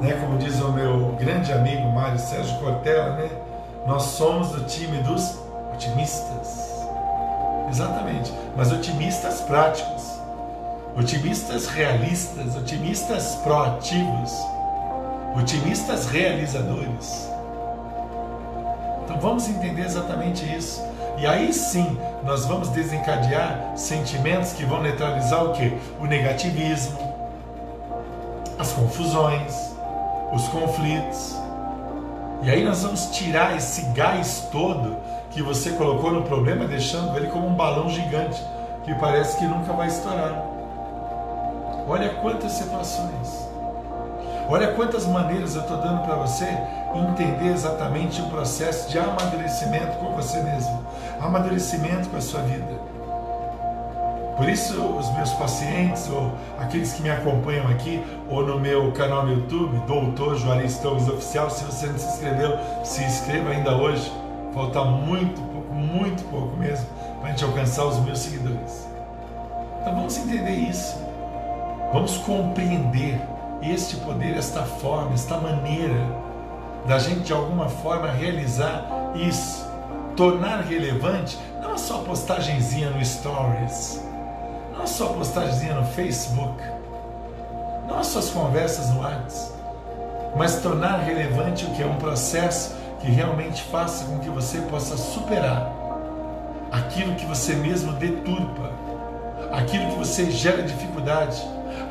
Né? 0.01 0.13
Como 0.19 0.37
diz 0.37 0.59
o 0.61 0.71
meu 0.71 1.15
grande 1.19 1.51
amigo 1.53 1.91
Mário 1.91 2.19
Sérgio 2.19 2.57
Cortella, 2.59 3.15
né? 3.17 3.29
nós 3.85 4.03
somos 4.03 4.49
do 4.49 4.63
time 4.65 4.97
dos 4.99 5.37
otimistas. 5.73 6.70
Exatamente, 7.71 8.33
mas 8.57 8.69
otimistas 8.69 9.39
práticos, 9.41 10.19
otimistas 10.97 11.67
realistas, 11.67 12.53
otimistas 12.57 13.35
proativos, 13.35 14.33
otimistas 15.37 16.07
realizadores. 16.07 17.29
Então 19.05 19.17
vamos 19.21 19.47
entender 19.47 19.85
exatamente 19.85 20.43
isso. 20.53 20.83
E 21.17 21.25
aí 21.25 21.53
sim 21.53 21.97
nós 22.25 22.45
vamos 22.45 22.67
desencadear 22.69 23.71
sentimentos 23.77 24.51
que 24.51 24.65
vão 24.65 24.81
neutralizar 24.81 25.45
o 25.45 25.53
que? 25.53 25.73
O 25.97 26.05
negativismo, 26.05 26.99
as 28.59 28.73
confusões, 28.73 29.71
os 30.33 30.45
conflitos. 30.49 31.37
E 32.43 32.49
aí 32.49 32.65
nós 32.65 32.83
vamos 32.83 33.05
tirar 33.11 33.55
esse 33.55 33.83
gás 33.93 34.49
todo 34.51 34.97
que 35.31 35.41
você 35.41 35.71
colocou 35.71 36.11
no 36.11 36.23
problema, 36.23 36.65
deixando 36.65 37.15
ele 37.17 37.27
como 37.27 37.47
um 37.47 37.55
balão 37.55 37.89
gigante 37.89 38.41
que 38.83 38.93
parece 38.95 39.37
que 39.37 39.45
nunca 39.45 39.73
vai 39.73 39.87
estourar. 39.87 40.45
Olha 41.87 42.09
quantas 42.15 42.53
situações. 42.53 43.49
Olha 44.49 44.73
quantas 44.73 45.05
maneiras 45.05 45.55
eu 45.55 45.61
estou 45.61 45.77
dando 45.77 46.01
para 46.03 46.15
você 46.15 46.45
entender 46.93 47.53
exatamente 47.53 48.21
o 48.21 48.25
processo 48.25 48.89
de 48.89 48.99
amadurecimento 48.99 49.97
com 49.97 50.11
você 50.11 50.41
mesmo, 50.41 50.85
amadurecimento 51.21 52.09
com 52.09 52.17
a 52.17 52.21
sua 52.21 52.41
vida. 52.41 52.91
Por 54.35 54.49
isso, 54.49 54.81
os 54.81 55.09
meus 55.13 55.31
pacientes, 55.33 56.09
ou 56.09 56.33
aqueles 56.59 56.93
que 56.93 57.03
me 57.03 57.11
acompanham 57.11 57.67
aqui, 57.67 58.03
ou 58.29 58.45
no 58.45 58.59
meu 58.59 58.91
canal 58.91 59.25
no 59.25 59.33
YouTube, 59.33 59.77
Doutor 59.85 60.35
Juarez 60.35 60.79
Torres 60.79 61.07
Oficial, 61.07 61.49
se 61.49 61.63
você 61.63 61.87
não 61.87 61.97
se 61.97 62.07
inscreveu, 62.07 62.57
se 62.83 63.03
inscreva 63.03 63.51
ainda 63.51 63.75
hoje. 63.75 64.11
Falta 64.53 64.83
muito 64.83 65.41
pouco, 65.41 65.73
muito 65.73 66.23
pouco 66.29 66.57
mesmo, 66.57 66.85
para 67.19 67.29
a 67.29 67.31
gente 67.31 67.43
alcançar 67.43 67.85
os 67.85 67.99
meus 67.99 68.19
seguidores. 68.19 68.87
Então 69.79 69.95
vamos 69.95 70.17
entender 70.17 70.51
isso. 70.51 70.97
Vamos 71.93 72.17
compreender 72.17 73.19
este 73.61 73.97
poder, 73.97 74.37
esta 74.37 74.63
forma, 74.63 75.13
esta 75.13 75.37
maneira 75.37 76.21
da 76.87 76.97
gente 76.97 77.21
de 77.21 77.33
alguma 77.33 77.69
forma 77.69 78.09
realizar 78.09 78.85
isso, 79.15 79.69
tornar 80.15 80.61
relevante 80.61 81.37
não 81.61 81.77
só 81.77 81.99
postagenzinha 81.99 82.89
no 82.89 83.03
Stories 83.05 84.01
não 84.81 84.87
só 84.87 85.07
postagemzinha 85.09 85.75
no 85.75 85.85
Facebook, 85.85 86.63
não 87.87 87.99
as 87.99 88.07
suas 88.07 88.29
conversas 88.29 88.89
no 88.89 89.01
WhatsApp, 89.01 89.51
mas 90.35 90.61
tornar 90.61 90.97
relevante 90.97 91.65
o 91.65 91.69
que 91.71 91.83
é 91.83 91.85
um 91.85 91.97
processo 91.97 92.75
que 93.01 93.11
realmente 93.11 93.63
faça 93.63 94.05
com 94.05 94.19
que 94.19 94.29
você 94.29 94.59
possa 94.61 94.95
superar 94.95 95.71
aquilo 96.71 97.15
que 97.15 97.25
você 97.25 97.53
mesmo 97.55 97.93
deturpa, 97.93 98.71
aquilo 99.51 99.91
que 99.91 99.97
você 99.97 100.31
gera 100.31 100.63
dificuldade, 100.63 101.41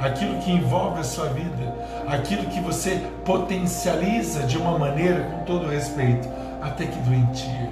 aquilo 0.00 0.38
que 0.38 0.50
envolve 0.50 1.00
a 1.00 1.04
sua 1.04 1.26
vida, 1.26 1.74
aquilo 2.06 2.44
que 2.46 2.60
você 2.60 3.02
potencializa 3.24 4.44
de 4.44 4.56
uma 4.56 4.78
maneira 4.78 5.24
com 5.24 5.44
todo 5.44 5.68
respeito, 5.68 6.28
até 6.62 6.86
que 6.86 6.98
doentia. 7.00 7.70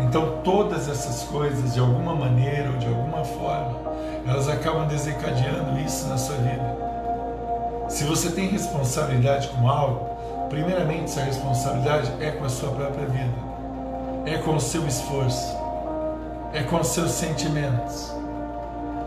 Então, 0.00 0.38
todas 0.44 0.88
essas 0.88 1.22
coisas, 1.24 1.74
de 1.74 1.80
alguma 1.80 2.14
maneira 2.14 2.70
ou 2.70 2.76
de 2.76 2.86
alguma 2.86 3.24
forma, 3.24 3.80
elas 4.26 4.48
acabam 4.48 4.86
desencadeando 4.86 5.78
isso 5.80 6.06
na 6.08 6.18
sua 6.18 6.36
vida. 6.36 6.76
Se 7.88 8.04
você 8.04 8.30
tem 8.30 8.48
responsabilidade 8.48 9.48
com 9.48 9.68
algo, 9.68 10.15
primeiramente, 10.48 11.04
essa 11.04 11.22
responsabilidade 11.22 12.12
é 12.20 12.30
com 12.30 12.44
a 12.44 12.48
sua 12.48 12.70
própria 12.70 13.06
vida, 13.06 13.34
é 14.24 14.38
com 14.38 14.56
o 14.56 14.60
seu 14.60 14.86
esforço, 14.86 15.56
é 16.52 16.62
com 16.62 16.80
os 16.80 16.88
seus 16.88 17.10
sentimentos, 17.10 18.12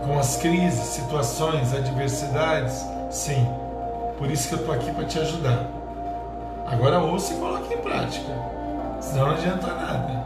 com 0.06 0.18
as 0.18 0.38
crises, 0.38 0.80
situações, 0.80 1.74
adversidades. 1.74 2.86
Sim, 3.10 3.48
por 4.18 4.30
isso 4.30 4.48
que 4.48 4.56
eu 4.56 4.60
estou 4.60 4.74
aqui 4.74 4.92
para 4.92 5.06
te 5.06 5.20
ajudar. 5.20 5.66
Agora, 6.66 7.00
ouça 7.00 7.34
e 7.34 7.38
coloque 7.38 7.74
em 7.74 7.78
prática, 7.78 8.32
senão 9.02 9.28
não 9.28 9.34
adianta 9.34 9.68
nada. 9.68 10.26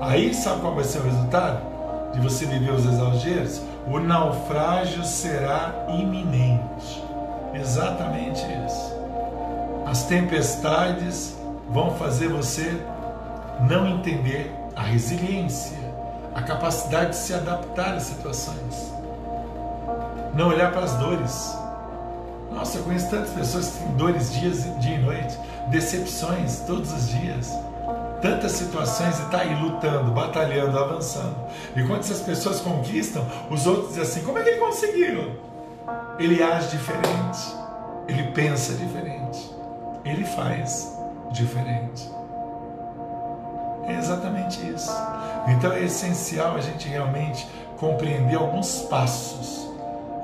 Aí 0.00 0.32
sabe 0.34 0.60
qual 0.60 0.74
vai 0.74 0.84
ser 0.84 0.98
o 0.98 1.04
resultado? 1.04 1.60
De 2.12 2.20
você 2.20 2.46
viver 2.46 2.72
os 2.72 2.86
exageros? 2.86 3.62
O 3.86 3.98
naufrágio 3.98 5.04
será 5.04 5.72
iminente. 5.88 7.04
Exatamente 7.54 8.44
isso. 8.66 8.97
As 9.88 10.02
tempestades 10.04 11.34
vão 11.70 11.96
fazer 11.96 12.28
você 12.28 12.78
não 13.60 13.88
entender 13.88 14.54
a 14.76 14.82
resiliência, 14.82 15.78
a 16.34 16.42
capacidade 16.42 17.12
de 17.12 17.16
se 17.16 17.32
adaptar 17.32 17.94
às 17.94 18.02
situações. 18.02 18.92
Não 20.34 20.48
olhar 20.48 20.72
para 20.72 20.82
as 20.82 20.94
dores, 20.96 21.56
Nossa, 22.52 22.78
eu 22.78 22.84
conheço 22.84 23.08
tantas 23.08 23.30
pessoas 23.30 23.68
que 23.70 23.78
têm 23.78 23.92
dores 23.96 24.32
dias, 24.32 24.64
dia 24.78 24.96
e 24.96 24.98
noite, 24.98 25.38
decepções 25.68 26.60
todos 26.66 26.92
os 26.92 27.08
dias, 27.08 27.50
tantas 28.20 28.52
situações 28.52 29.18
e 29.18 29.22
está 29.22 29.38
aí 29.40 29.54
lutando, 29.54 30.10
batalhando, 30.10 30.78
avançando. 30.78 31.36
E 31.74 31.82
quando 31.84 32.00
essas 32.00 32.20
pessoas 32.20 32.60
conquistam, 32.60 33.24
os 33.50 33.66
outros 33.66 33.88
dizem 33.88 34.02
assim: 34.02 34.22
como 34.22 34.38
é 34.38 34.42
que 34.42 34.50
ele 34.50 34.60
conseguiu? 34.60 35.32
Ele 36.18 36.42
age 36.42 36.76
diferente, 36.76 37.54
ele 38.06 38.24
pensa 38.32 38.74
diferente, 38.74 39.07
ele 40.08 40.24
faz 40.24 40.96
diferente. 41.30 42.10
É 43.86 43.94
exatamente 43.94 44.60
isso. 44.68 44.92
Então 45.48 45.72
é 45.72 45.84
essencial 45.84 46.56
a 46.56 46.60
gente 46.60 46.88
realmente 46.88 47.48
compreender 47.78 48.36
alguns 48.36 48.82
passos. 48.82 49.66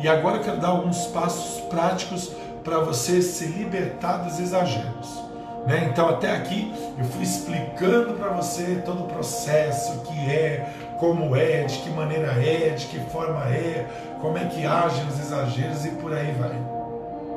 E 0.01 0.09
agora 0.09 0.37
eu 0.37 0.43
quero 0.43 0.59
dar 0.59 0.69
alguns 0.69 1.07
passos 1.07 1.61
práticos 1.63 2.33
para 2.63 2.79
você 2.81 3.23
se 3.23 3.47
libertar 3.47 4.19
dos 4.19 4.39
exageros. 4.39 5.25
Né? 5.67 5.89
Então, 5.91 6.09
até 6.11 6.31
aqui 6.31 6.73
eu 6.99 7.05
fui 7.07 7.23
explicando 7.23 8.15
para 8.15 8.31
você 8.31 8.83
todo 8.85 9.05
o 9.05 9.07
processo, 9.07 9.93
o 9.93 10.01
que 10.01 10.31
é, 10.31 10.69
como 10.99 11.35
é, 11.35 11.63
de 11.65 11.79
que 11.79 11.91
maneira 11.91 12.33
é, 12.33 12.71
de 12.71 12.87
que 12.87 12.99
forma 13.11 13.45
é, 13.49 13.87
como 14.21 14.37
é 14.37 14.45
que 14.45 14.67
agem 14.67 15.07
os 15.07 15.19
exageros 15.19 15.87
e 15.87 15.91
por 15.91 16.13
aí 16.13 16.33
vai. 16.33 16.59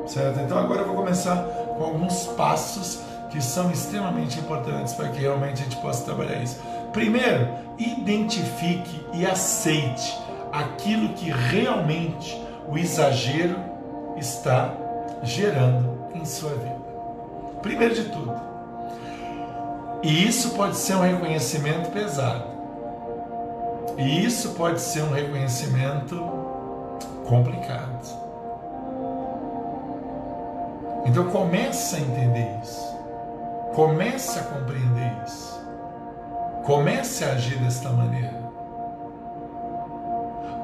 Certo? 0.06 0.40
Então, 0.40 0.58
agora 0.58 0.80
eu 0.80 0.86
vou 0.86 0.96
começar 0.96 1.36
com 1.78 1.84
alguns 1.84 2.24
passos 2.36 3.00
que 3.30 3.40
são 3.40 3.70
extremamente 3.70 4.38
importantes 4.38 4.92
para 4.94 5.08
que 5.08 5.20
realmente 5.20 5.62
a 5.62 5.64
gente 5.64 5.76
possa 5.76 6.04
trabalhar 6.04 6.42
isso. 6.42 6.60
Primeiro, 6.92 7.48
identifique 7.78 9.06
e 9.12 9.24
aceite 9.24 10.18
aquilo 10.52 11.10
que 11.10 11.30
realmente 11.30 12.40
o 12.66 12.76
exagero 12.76 13.56
está 14.16 14.74
gerando 15.22 16.06
em 16.14 16.24
sua 16.24 16.50
vida. 16.50 16.78
Primeiro 17.62 17.94
de 17.94 18.04
tudo. 18.04 18.34
E 20.02 20.26
isso 20.26 20.50
pode 20.50 20.76
ser 20.76 20.94
um 20.94 21.00
reconhecimento 21.00 21.90
pesado. 21.90 22.44
E 23.96 24.24
isso 24.24 24.50
pode 24.50 24.80
ser 24.80 25.02
um 25.02 25.10
reconhecimento 25.10 26.16
complicado. 27.26 28.27
Então 31.04 31.30
comece 31.30 31.96
a 31.96 32.00
entender 32.00 32.58
isso. 32.62 32.96
Comece 33.74 34.38
a 34.38 34.42
compreender 34.42 35.12
isso. 35.26 35.58
Comece 36.64 37.24
a 37.24 37.32
agir 37.32 37.58
desta 37.58 37.90
maneira. 37.90 38.38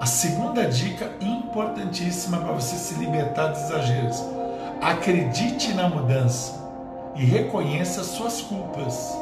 A 0.01 0.07
segunda 0.07 0.67
dica 0.67 1.11
importantíssima 1.21 2.39
para 2.39 2.53
você 2.53 2.77
se 2.77 2.95
libertar 2.95 3.49
dos 3.49 3.63
exageros: 3.63 4.23
acredite 4.83 5.73
na 5.73 5.89
mudança 5.89 6.63
e 7.15 7.25
reconheça 7.25 8.05
suas 8.05 8.43
culpas. 8.43 9.17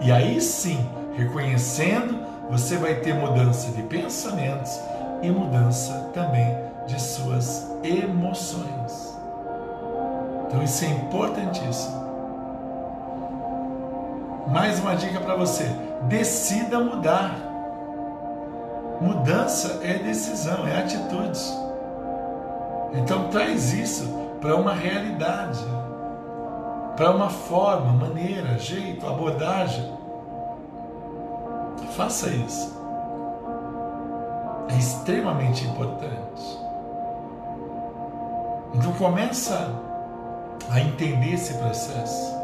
E 0.00 0.10
aí 0.10 0.40
sim, 0.40 0.88
reconhecendo, 1.16 2.18
você 2.50 2.76
vai 2.76 2.96
ter 2.96 3.14
mudança 3.14 3.70
de 3.72 3.82
pensamentos 3.82 4.78
e 5.22 5.30
mudança 5.30 6.10
também 6.12 6.56
de 6.86 7.00
suas 7.00 7.70
emoções. 7.82 9.15
Então 10.56 10.64
isso 10.64 10.84
é 10.86 10.88
importantíssimo. 10.88 12.06
Mais 14.48 14.78
uma 14.80 14.96
dica 14.96 15.20
para 15.20 15.36
você: 15.36 15.64
decida 16.04 16.80
mudar. 16.80 17.36
Mudança 18.98 19.80
é 19.82 19.98
decisão, 19.98 20.66
é 20.66 20.78
atitude. 20.78 21.38
Então 22.94 23.28
traz 23.28 23.74
isso 23.74 24.08
para 24.40 24.56
uma 24.56 24.72
realidade, 24.72 25.62
para 26.96 27.10
uma 27.10 27.28
forma, 27.28 27.92
maneira, 27.92 28.58
jeito, 28.58 29.06
abordagem. 29.06 29.92
Faça 31.90 32.30
isso. 32.30 32.74
É 34.70 34.78
extremamente 34.78 35.66
importante. 35.66 36.58
Então 38.74 38.92
começa 38.94 39.84
a 40.70 40.80
entender 40.80 41.34
esse 41.34 41.54
processo. 41.54 42.34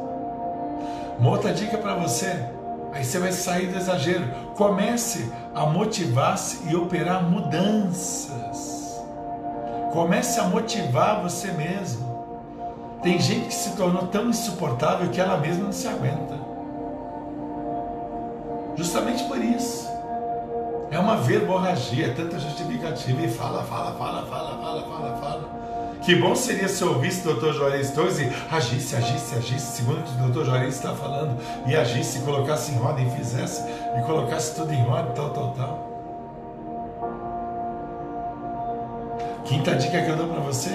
Uma 1.18 1.30
outra 1.30 1.52
dica 1.52 1.78
para 1.78 1.94
você, 1.94 2.46
aí 2.92 3.04
você 3.04 3.18
vai 3.18 3.32
sair 3.32 3.66
do 3.68 3.76
exagero. 3.76 4.24
Comece 4.56 5.32
a 5.54 5.66
motivar-se 5.66 6.68
e 6.68 6.76
operar 6.76 7.22
mudanças. 7.22 9.00
Comece 9.92 10.40
a 10.40 10.44
motivar 10.44 11.22
você 11.22 11.52
mesmo. 11.52 12.12
Tem 13.02 13.18
gente 13.18 13.48
que 13.48 13.54
se 13.54 13.76
tornou 13.76 14.06
tão 14.06 14.28
insuportável 14.28 15.11
que 15.11 15.20
ela 15.20 15.37
mesma 15.37 15.64
não 15.64 15.72
se 15.72 15.88
aguenta. 15.88 16.38
Justamente 18.76 19.24
por 19.24 19.38
isso. 19.38 19.90
É 20.90 20.98
uma 20.98 21.16
verborragia, 21.16 22.06
é 22.06 22.11
tanta 22.11 22.38
justificativa 22.38 23.22
e 23.22 23.28
fala, 23.28 23.64
fala, 23.64 23.92
fala, 23.94 24.26
fala, 24.26 24.58
fala, 24.58 24.82
fala, 24.82 25.16
fala. 25.16 25.62
Que 26.02 26.16
bom 26.16 26.34
seria 26.34 26.68
se 26.68 26.82
ouvisse 26.82 27.26
o 27.28 27.34
Dr. 27.34 27.52
Juarez 27.52 27.92
Torres 27.92 28.18
e 28.18 28.28
agisse, 28.50 28.96
agisse, 28.96 29.36
agisse, 29.36 29.76
segundo 29.76 30.00
o 30.00 30.02
que 30.02 30.22
o 30.22 30.30
Dr. 30.30 30.46
Juarez 30.46 30.74
está 30.74 30.92
falando, 30.94 31.38
e 31.64 31.76
agisse, 31.76 32.18
colocasse 32.20 32.72
em 32.72 32.80
ordem, 32.80 33.08
fizesse, 33.12 33.62
e 33.96 34.02
colocasse 34.02 34.56
tudo 34.56 34.72
em 34.72 34.84
ordem, 34.84 35.12
tal, 35.14 35.30
tal, 35.30 35.50
tal. 35.52 35.92
Quinta 39.44 39.76
dica 39.76 40.02
que 40.02 40.10
eu 40.10 40.16
dou 40.16 40.26
para 40.26 40.40
você: 40.40 40.70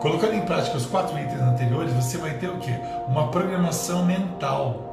colocando 0.00 0.34
em 0.34 0.42
prática 0.42 0.78
os 0.78 0.86
quatro 0.86 1.18
itens 1.18 1.40
anteriores, 1.40 1.92
você 1.92 2.16
vai 2.16 2.30
ter 2.32 2.48
o 2.48 2.58
quê? 2.58 2.74
Uma 3.08 3.28
programação 3.28 4.06
mental. 4.06 4.88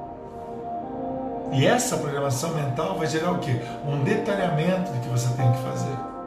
E 1.54 1.66
essa 1.66 1.98
programação 1.98 2.54
mental 2.54 2.98
vai 2.98 3.08
gerar 3.08 3.32
o 3.32 3.40
quê? 3.40 3.56
Um 3.88 4.04
detalhamento 4.04 4.92
do 4.92 5.00
que 5.00 5.08
você 5.08 5.34
tem 5.36 5.50
que 5.52 5.60
fazer. 5.60 6.19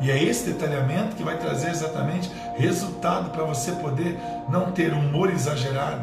E 0.00 0.10
é 0.10 0.22
esse 0.22 0.50
detalhamento 0.50 1.14
que 1.14 1.22
vai 1.22 1.36
trazer 1.36 1.70
exatamente 1.70 2.30
resultado 2.56 3.30
para 3.30 3.44
você 3.44 3.72
poder 3.72 4.18
não 4.48 4.72
ter 4.72 4.92
humor 4.92 5.30
exagerado, 5.30 6.02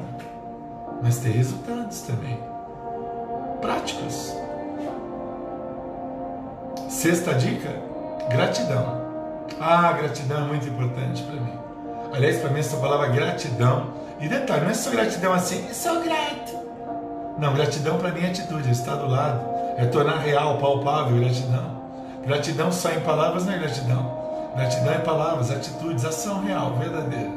mas 1.01 1.17
ter 1.17 1.29
resultados 1.29 2.01
também. 2.01 2.39
Práticos. 3.59 4.35
Sexta 6.87 7.33
dica: 7.33 7.69
gratidão. 8.29 9.07
Ah, 9.59 9.91
gratidão 9.93 10.45
é 10.45 10.47
muito 10.47 10.67
importante 10.67 11.23
para 11.23 11.41
mim. 11.41 11.53
Aliás, 12.13 12.37
para 12.37 12.49
mim, 12.51 12.59
essa 12.59 12.77
palavra 12.77 13.07
gratidão. 13.07 13.93
E 14.19 14.27
detalhe, 14.27 14.63
não 14.63 14.71
é 14.71 14.73
só 14.73 14.89
gratidão 14.89 15.33
assim, 15.33 15.65
eu 15.67 15.73
sou 15.73 16.01
grato. 16.01 16.57
Não, 17.37 17.53
gratidão 17.53 17.97
para 17.97 18.11
mim 18.11 18.21
é 18.23 18.29
atitude, 18.29 18.67
é 18.67 18.71
estar 18.71 18.95
do 18.95 19.07
lado, 19.07 19.41
é 19.77 19.85
tornar 19.85 20.17
real, 20.17 20.57
palpável 20.57 21.19
gratidão. 21.19 21.76
Gratidão 22.27 22.73
só 22.73 22.91
em 22.91 22.99
palavras 22.99 23.45
não 23.45 23.53
é 23.53 23.57
gratidão. 23.57 24.51
Gratidão 24.53 24.93
é 24.93 24.97
palavras, 24.97 25.49
atitudes, 25.49 26.03
ação 26.03 26.43
real, 26.43 26.73
verdadeira. 26.73 27.31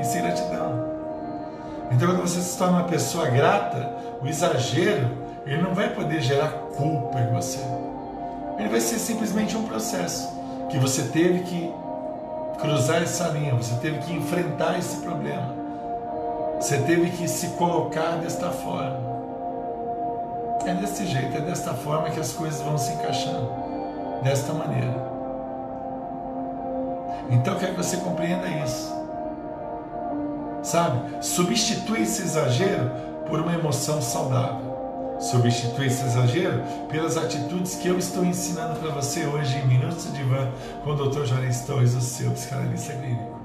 Isso 0.00 0.16
é 0.16 0.22
gratidão. 0.22 0.88
Então, 1.92 2.08
quando 2.08 2.22
você 2.22 2.40
se 2.40 2.56
torna 2.56 2.78
uma 2.78 2.88
pessoa 2.88 3.26
grata, 3.26 3.92
o 4.22 4.26
exagero, 4.26 5.10
ele 5.44 5.60
não 5.60 5.74
vai 5.74 5.90
poder 5.90 6.22
gerar 6.22 6.48
culpa 6.74 7.20
em 7.20 7.30
você. 7.34 7.60
Ele 8.58 8.70
vai 8.70 8.80
ser 8.80 8.98
simplesmente 8.98 9.54
um 9.54 9.64
processo 9.64 10.30
que 10.70 10.78
você 10.78 11.02
teve 11.02 11.40
que 11.40 11.70
cruzar 12.58 13.02
essa 13.02 13.28
linha, 13.28 13.54
você 13.54 13.74
teve 13.82 13.98
que 13.98 14.14
enfrentar 14.14 14.78
esse 14.78 14.96
problema. 15.02 15.54
Você 16.58 16.78
teve 16.78 17.10
que 17.10 17.28
se 17.28 17.48
colocar 17.48 18.16
desta 18.16 18.48
forma. 18.48 19.10
É 20.64 20.72
desse 20.72 21.04
jeito, 21.04 21.36
é 21.36 21.40
desta 21.40 21.74
forma 21.74 22.08
que 22.08 22.20
as 22.20 22.32
coisas 22.32 22.62
vão 22.62 22.78
se 22.78 22.92
encaixando 22.92 23.69
desta 24.22 24.52
maneira. 24.52 25.10
Então 27.30 27.56
quero 27.56 27.74
que 27.74 27.82
você 27.82 27.96
compreenda 27.98 28.48
isso. 28.48 28.92
Sabe? 30.62 31.24
Substitui 31.24 32.02
esse 32.02 32.22
exagero 32.22 32.90
por 33.26 33.40
uma 33.40 33.54
emoção 33.54 34.02
saudável. 34.02 34.70
Substitui 35.20 35.86
esse 35.86 36.02
exagero 36.04 36.62
pelas 36.88 37.16
atitudes 37.16 37.76
que 37.76 37.88
eu 37.88 37.98
estou 37.98 38.24
ensinando 38.24 38.80
para 38.80 38.90
você 38.90 39.26
hoje 39.26 39.58
em 39.58 39.66
Minutos 39.66 40.12
de 40.12 40.22
Van 40.22 40.50
com 40.82 40.90
o 40.90 40.96
Dr. 40.96 41.24
Juarez 41.26 41.60
Torres, 41.62 41.94
o 41.94 42.00
seu 42.00 42.30
psicanalista 42.30 42.94
clínico. 42.94 43.38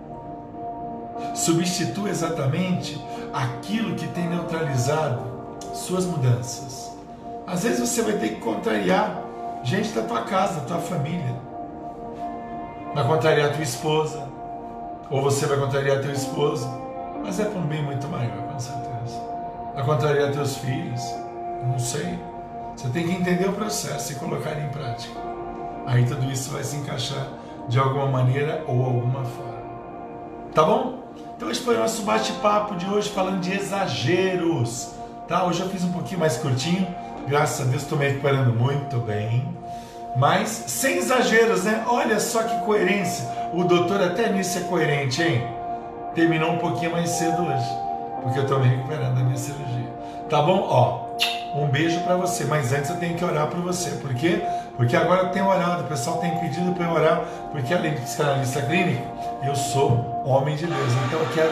Substitua 1.36 2.10
exatamente 2.10 3.00
aquilo 3.34 3.96
que 3.96 4.08
tem 4.08 4.30
neutralizado 4.30 5.22
suas 5.74 6.06
mudanças. 6.06 6.92
Às 7.46 7.64
vezes 7.64 7.90
você 7.90 8.02
vai 8.02 8.14
ter 8.14 8.30
que 8.30 8.42
contrariar 8.42 9.25
gente 9.66 9.90
da 9.94 10.04
tua 10.04 10.22
casa, 10.22 10.62
da 10.62 10.68
tua 10.68 10.78
família. 10.78 11.36
Vai 12.94 13.06
contrariar 13.06 13.50
a 13.50 13.54
tua 13.54 13.64
esposa, 13.64 14.30
ou 15.10 15.22
você 15.22 15.48
vai 15.48 15.58
contrariar 15.58 16.02
teu 16.02 16.12
esposo, 16.12 16.70
mas 17.24 17.40
é 17.40 17.46
para 17.46 17.60
um 17.60 17.66
bem 17.66 17.84
muito 17.84 18.08
maior, 18.08 18.38
com 18.44 18.60
certeza. 18.60 19.20
Vai 19.74 19.84
contrariar 19.84 20.32
teus 20.32 20.56
filhos, 20.58 21.02
não 21.64 21.80
sei. 21.80 22.18
Você 22.76 22.90
tem 22.90 23.08
que 23.08 23.14
entender 23.14 23.50
o 23.50 23.54
processo 23.54 24.14
e 24.14 24.16
colocar 24.16 24.52
em 24.52 24.70
prática. 24.70 25.20
Aí 25.88 26.06
tudo 26.06 26.32
isso 26.32 26.52
vai 26.52 26.64
se 26.64 26.78
encaixar 26.78 27.28
de 27.68 27.80
alguma 27.80 28.06
maneira 28.06 28.64
ou 28.68 28.86
alguma 28.86 29.24
forma. 29.26 29.56
Tá 30.54 30.64
bom? 30.64 31.00
Então 31.36 31.50
esse 31.50 31.62
foi 31.62 31.76
o 31.76 31.80
nosso 31.80 32.04
bate-papo 32.04 32.76
de 32.76 32.86
hoje 32.88 33.10
falando 33.10 33.42
de 33.42 33.52
exageros. 33.52 34.94
Tá? 35.28 35.44
Hoje 35.46 35.62
eu 35.62 35.70
fiz 35.70 35.84
um 35.84 35.92
pouquinho 35.92 36.20
mais 36.20 36.38
curtinho. 36.38 36.88
Graças 37.28 37.66
a 37.66 37.70
Deus 37.70 37.82
estou 37.82 37.98
me 37.98 38.08
recuperando 38.08 38.54
muito 38.54 38.98
bem. 38.98 39.56
Mas 40.16 40.50
sem 40.68 40.98
exageros, 40.98 41.64
né? 41.64 41.84
Olha 41.88 42.20
só 42.20 42.44
que 42.44 42.66
coerência. 42.66 43.28
O 43.54 43.64
doutor 43.64 44.02
até 44.02 44.30
nisso 44.30 44.58
é 44.60 44.62
coerente, 44.62 45.22
hein? 45.22 45.46
Terminou 46.14 46.52
um 46.52 46.58
pouquinho 46.58 46.92
mais 46.92 47.10
cedo 47.10 47.44
hoje. 47.44 47.70
Porque 48.22 48.40
eu 48.40 48.44
estou 48.44 48.60
me 48.60 48.68
recuperando 48.68 49.16
da 49.16 49.24
minha 49.24 49.38
cirurgia. 49.38 49.94
Tá 50.30 50.42
bom? 50.42 50.66
Ó, 50.70 51.60
um 51.60 51.68
beijo 51.68 52.00
para 52.02 52.16
você. 52.16 52.46
Mas 52.46 52.72
antes 52.72 52.90
eu 52.90 52.98
tenho 52.98 53.16
que 53.16 53.26
orar 53.26 53.48
por 53.48 53.60
você. 53.60 53.90
Por 53.92 54.14
quê? 54.14 54.42
Porque 54.78 54.96
agora 54.96 55.30
tenho 55.30 55.48
orado. 55.48 55.84
O 55.84 55.88
pessoal 55.88 56.18
tem 56.18 56.38
pedido 56.40 56.72
para 56.74 56.86
eu 56.86 56.92
orar. 56.92 57.24
Porque 57.52 57.74
além 57.74 57.96
de 57.96 58.02
psicanalista 58.02 58.62
clínico, 58.62 59.04
eu 59.44 59.56
sou 59.56 60.24
homem 60.26 60.56
de 60.56 60.66
Deus. 60.66 60.94
Então 61.08 61.20
eu 61.20 61.28
quero 61.34 61.52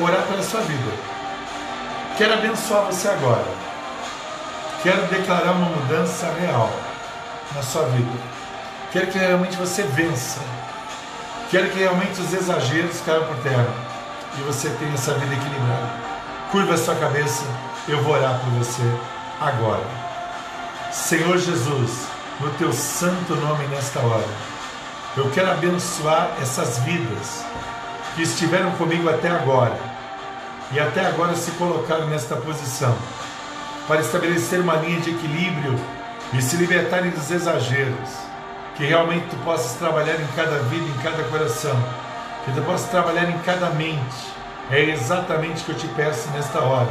orar 0.00 0.26
pela 0.26 0.42
sua 0.42 0.60
vida. 0.60 0.92
Quero 2.16 2.34
abençoar 2.34 2.84
você 2.84 3.08
agora. 3.08 3.65
Quero 4.82 5.06
declarar 5.06 5.52
uma 5.52 5.70
mudança 5.70 6.30
real 6.40 6.70
na 7.54 7.62
sua 7.62 7.86
vida. 7.86 8.12
Quero 8.92 9.06
que 9.08 9.18
realmente 9.18 9.56
você 9.56 9.82
vença. 9.82 10.40
Quero 11.50 11.70
que 11.70 11.78
realmente 11.78 12.20
os 12.20 12.32
exageros 12.32 13.00
caiam 13.00 13.24
por 13.24 13.36
terra 13.38 13.68
e 14.38 14.42
você 14.42 14.68
tenha 14.70 14.94
essa 14.94 15.14
vida 15.14 15.34
equilibrada. 15.34 15.90
Curva 16.50 16.74
a 16.74 16.78
sua 16.78 16.94
cabeça, 16.94 17.44
eu 17.88 18.02
vou 18.02 18.14
orar 18.14 18.38
por 18.40 18.50
você 18.50 18.82
agora. 19.40 19.84
Senhor 20.92 21.38
Jesus, 21.38 22.06
no 22.40 22.50
teu 22.50 22.72
santo 22.72 23.34
nome 23.34 23.66
nesta 23.68 24.00
hora, 24.00 24.28
eu 25.16 25.30
quero 25.30 25.50
abençoar 25.50 26.30
essas 26.40 26.78
vidas 26.80 27.44
que 28.14 28.22
estiveram 28.22 28.70
comigo 28.72 29.08
até 29.08 29.28
agora 29.28 29.78
e 30.72 30.78
até 30.78 31.06
agora 31.06 31.34
se 31.34 31.50
colocaram 31.52 32.06
nesta 32.08 32.36
posição 32.36 32.96
para 33.86 34.00
estabelecer 34.00 34.60
uma 34.60 34.74
linha 34.76 35.00
de 35.00 35.10
equilíbrio 35.10 35.78
e 36.32 36.42
se 36.42 36.56
libertarem 36.56 37.10
dos 37.10 37.30
exageros. 37.30 38.10
Que 38.74 38.84
realmente 38.84 39.26
tu 39.30 39.36
possas 39.36 39.78
trabalhar 39.78 40.20
em 40.20 40.26
cada 40.34 40.58
vida, 40.64 40.84
em 40.84 41.02
cada 41.02 41.22
coração. 41.24 41.76
Que 42.44 42.52
tu 42.52 42.62
possas 42.62 42.90
trabalhar 42.90 43.30
em 43.30 43.38
cada 43.38 43.70
mente. 43.70 44.36
É 44.70 44.80
exatamente 44.82 45.62
o 45.62 45.64
que 45.64 45.70
eu 45.72 45.76
te 45.76 45.88
peço 45.88 46.28
nesta 46.30 46.60
hora. 46.60 46.88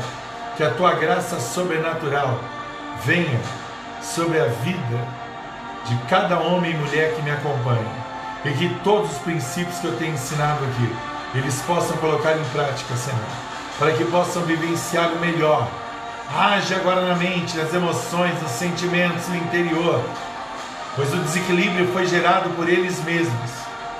Que 0.57 0.63
a 0.63 0.71
tua 0.71 0.93
graça 0.93 1.39
sobrenatural 1.39 2.39
venha 3.03 3.39
sobre 4.01 4.39
a 4.39 4.45
vida 4.45 5.07
de 5.85 5.95
cada 6.07 6.39
homem 6.39 6.71
e 6.71 6.77
mulher 6.77 7.13
que 7.13 7.21
me 7.21 7.31
acompanha. 7.31 8.05
E 8.45 8.51
que 8.51 8.69
todos 8.83 9.11
os 9.11 9.17
princípios 9.19 9.77
que 9.79 9.85
eu 9.85 9.97
tenho 9.97 10.13
ensinado 10.13 10.63
aqui, 10.63 10.95
eles 11.35 11.61
possam 11.63 11.97
colocar 11.97 12.37
em 12.37 12.43
prática, 12.45 12.95
Senhor. 12.95 13.19
Para 13.77 13.91
que 13.91 14.05
possam 14.05 14.43
vivenciar 14.43 15.11
o 15.11 15.19
melhor 15.19 15.67
Age 16.33 16.73
agora 16.73 17.01
na 17.01 17.15
mente, 17.15 17.55
nas 17.55 17.73
emoções, 17.73 18.41
nos 18.41 18.51
sentimentos, 18.51 19.27
no 19.27 19.35
interior, 19.35 20.03
pois 20.95 21.13
o 21.13 21.17
desequilíbrio 21.17 21.87
foi 21.93 22.07
gerado 22.07 22.49
por 22.51 22.67
eles 22.67 23.03
mesmos 23.03 23.51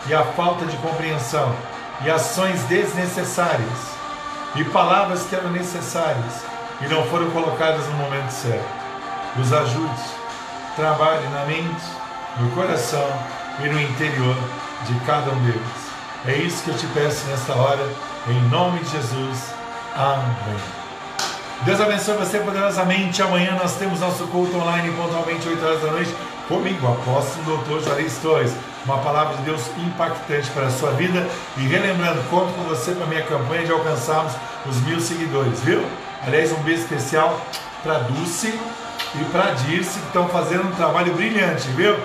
e 0.08 0.14
a 0.14 0.24
falta 0.24 0.66
de 0.66 0.76
compreensão 0.78 1.56
e 2.04 2.10
ações 2.10 2.62
desnecessárias 2.64 3.96
e 4.56 4.64
palavras 4.66 5.24
que 5.24 5.36
eram 5.36 5.52
necessárias 5.52 6.44
e 6.82 6.88
não 6.88 7.04
foram 7.06 7.30
colocadas 7.32 7.86
no 7.88 7.94
momento 7.94 8.32
certo. 8.32 8.86
Os 9.40 9.52
ajude, 9.54 10.04
trabalhe 10.76 11.28
na 11.30 11.46
mente, 11.46 11.86
no 12.38 12.50
coração 12.52 13.08
e 13.64 13.68
no 13.68 13.80
interior 13.80 14.36
de 14.86 15.00
cada 15.06 15.32
um 15.32 15.44
deles. 15.44 15.86
É 16.26 16.34
isso 16.36 16.64
que 16.64 16.72
eu 16.72 16.78
te 16.78 16.88
peço 16.88 17.26
nesta 17.28 17.54
hora, 17.54 17.88
em 18.28 18.42
nome 18.50 18.80
de 18.80 18.92
Jesus. 18.92 19.54
Amém. 19.96 20.85
Deus 21.64 21.80
abençoe 21.80 22.18
você 22.18 22.40
poderosamente. 22.40 23.22
Amanhã 23.22 23.58
nós 23.60 23.76
temos 23.76 24.00
nosso 24.00 24.28
culto 24.28 24.58
online 24.58 24.92
pontualmente 24.92 25.48
8 25.48 25.66
horas 25.66 25.82
da 25.82 25.92
noite 25.92 26.14
comigo, 26.48 26.88
apóstolo 26.88 27.58
Dr. 27.58 27.84
Juarez 27.84 28.18
Torres. 28.18 28.54
Uma 28.86 28.98
palavra 29.00 29.38
de 29.38 29.44
Deus 29.44 29.62
impactante 29.78 30.50
para 30.52 30.68
a 30.68 30.70
sua 30.70 30.92
vida. 30.92 31.28
E 31.58 31.62
relembrando, 31.62 32.22
conto 32.30 32.54
com 32.54 32.64
você 32.64 32.92
para 32.92 33.06
a 33.06 33.08
minha 33.08 33.24
campanha 33.24 33.66
de 33.66 33.72
alcançarmos 33.72 34.34
os 34.66 34.80
mil 34.82 35.00
seguidores, 35.00 35.60
viu? 35.62 35.84
Aliás, 36.26 36.52
um 36.52 36.62
beijo 36.62 36.84
especial 36.84 37.40
para 37.82 38.00
Dulce 38.00 38.60
e 39.16 39.24
para 39.32 39.52
Dirce, 39.52 40.00
que 40.00 40.08
estão 40.08 40.28
fazendo 40.28 40.68
um 40.68 40.72
trabalho 40.72 41.14
brilhante, 41.14 41.68
viu? 41.70 41.96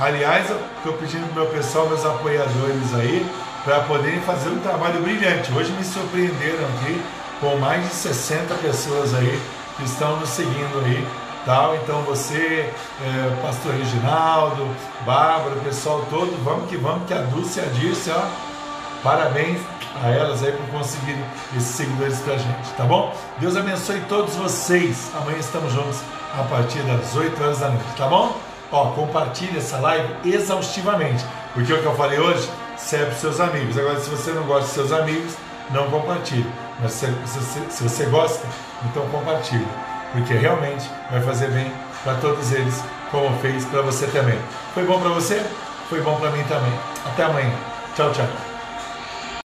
Aliás, 0.00 0.46
estou 0.76 0.94
pedindo 0.94 1.26
para 1.32 1.42
o 1.42 1.44
meu 1.44 1.52
pessoal, 1.52 1.86
meus 1.86 2.04
apoiadores 2.06 2.94
aí, 2.94 3.26
para 3.64 3.80
poderem 3.80 4.20
fazer 4.20 4.48
um 4.48 4.58
trabalho 4.60 5.02
brilhante. 5.02 5.52
Hoje 5.52 5.70
me 5.72 5.84
surpreenderam 5.84 6.64
aqui 6.64 7.02
com 7.42 7.56
mais 7.56 7.82
de 7.88 7.94
60 7.94 8.54
pessoas 8.54 9.12
aí 9.14 9.42
que 9.76 9.82
estão 9.82 10.16
nos 10.16 10.28
seguindo 10.28 10.84
aí. 10.84 11.06
Tal. 11.44 11.74
Então 11.74 12.02
você, 12.02 12.70
é, 13.02 13.42
Pastor 13.42 13.74
Reginaldo, 13.74 14.64
Bárbara, 15.04 15.56
o 15.56 15.60
pessoal 15.60 16.06
todo, 16.08 16.32
vamos 16.44 16.70
que 16.70 16.76
vamos, 16.76 17.04
que 17.04 17.12
a 17.12 17.18
Dulce 17.22 17.58
e 17.58 17.62
a 17.64 17.66
Dirce, 17.66 18.12
ó, 18.12 18.22
parabéns 19.02 19.60
a 20.00 20.08
elas 20.08 20.40
aí 20.44 20.52
por 20.52 20.66
conseguir 20.68 21.18
esses 21.56 21.74
seguidores 21.74 22.20
pra 22.20 22.36
gente, 22.36 22.70
tá 22.76 22.84
bom? 22.84 23.12
Deus 23.40 23.56
abençoe 23.56 24.00
todos 24.08 24.36
vocês. 24.36 25.10
Amanhã 25.16 25.38
estamos 25.38 25.72
juntos 25.72 25.98
a 26.38 26.44
partir 26.44 26.78
das 26.82 27.14
8 27.16 27.42
horas 27.42 27.58
da 27.58 27.70
noite, 27.70 27.96
tá 27.96 28.06
bom? 28.06 28.36
Ó, 28.70 28.92
compartilhe 28.92 29.58
essa 29.58 29.78
live 29.78 30.14
exaustivamente, 30.24 31.24
porque 31.52 31.72
o 31.72 31.80
que 31.80 31.86
eu 31.86 31.96
falei 31.96 32.20
hoje 32.20 32.48
serve 32.76 33.06
para 33.06 33.14
seus 33.16 33.40
amigos. 33.40 33.76
Agora, 33.76 33.98
se 33.98 34.08
você 34.08 34.30
não 34.30 34.44
gosta 34.44 34.68
de 34.68 34.74
seus 34.74 34.92
amigos, 34.92 35.34
não 35.72 35.90
compartilhe. 35.90 36.50
Mas 36.80 36.92
se, 36.92 37.06
se, 37.26 37.60
se 37.70 37.82
você 37.82 38.04
gosta, 38.06 38.46
então 38.84 39.06
compartilhe, 39.08 39.66
porque 40.12 40.34
realmente 40.34 40.88
vai 41.10 41.20
fazer 41.20 41.48
bem 41.50 41.72
para 42.02 42.14
todos 42.14 42.52
eles, 42.52 42.82
como 43.10 43.36
fez 43.40 43.64
para 43.66 43.82
você 43.82 44.06
também. 44.06 44.38
Foi 44.74 44.84
bom 44.84 45.00
para 45.00 45.10
você? 45.10 45.44
Foi 45.88 46.00
bom 46.00 46.16
para 46.16 46.30
mim 46.30 46.42
também. 46.44 46.72
Até 47.06 47.24
amanhã. 47.24 47.52
Tchau, 47.94 48.12
tchau. 48.12 48.51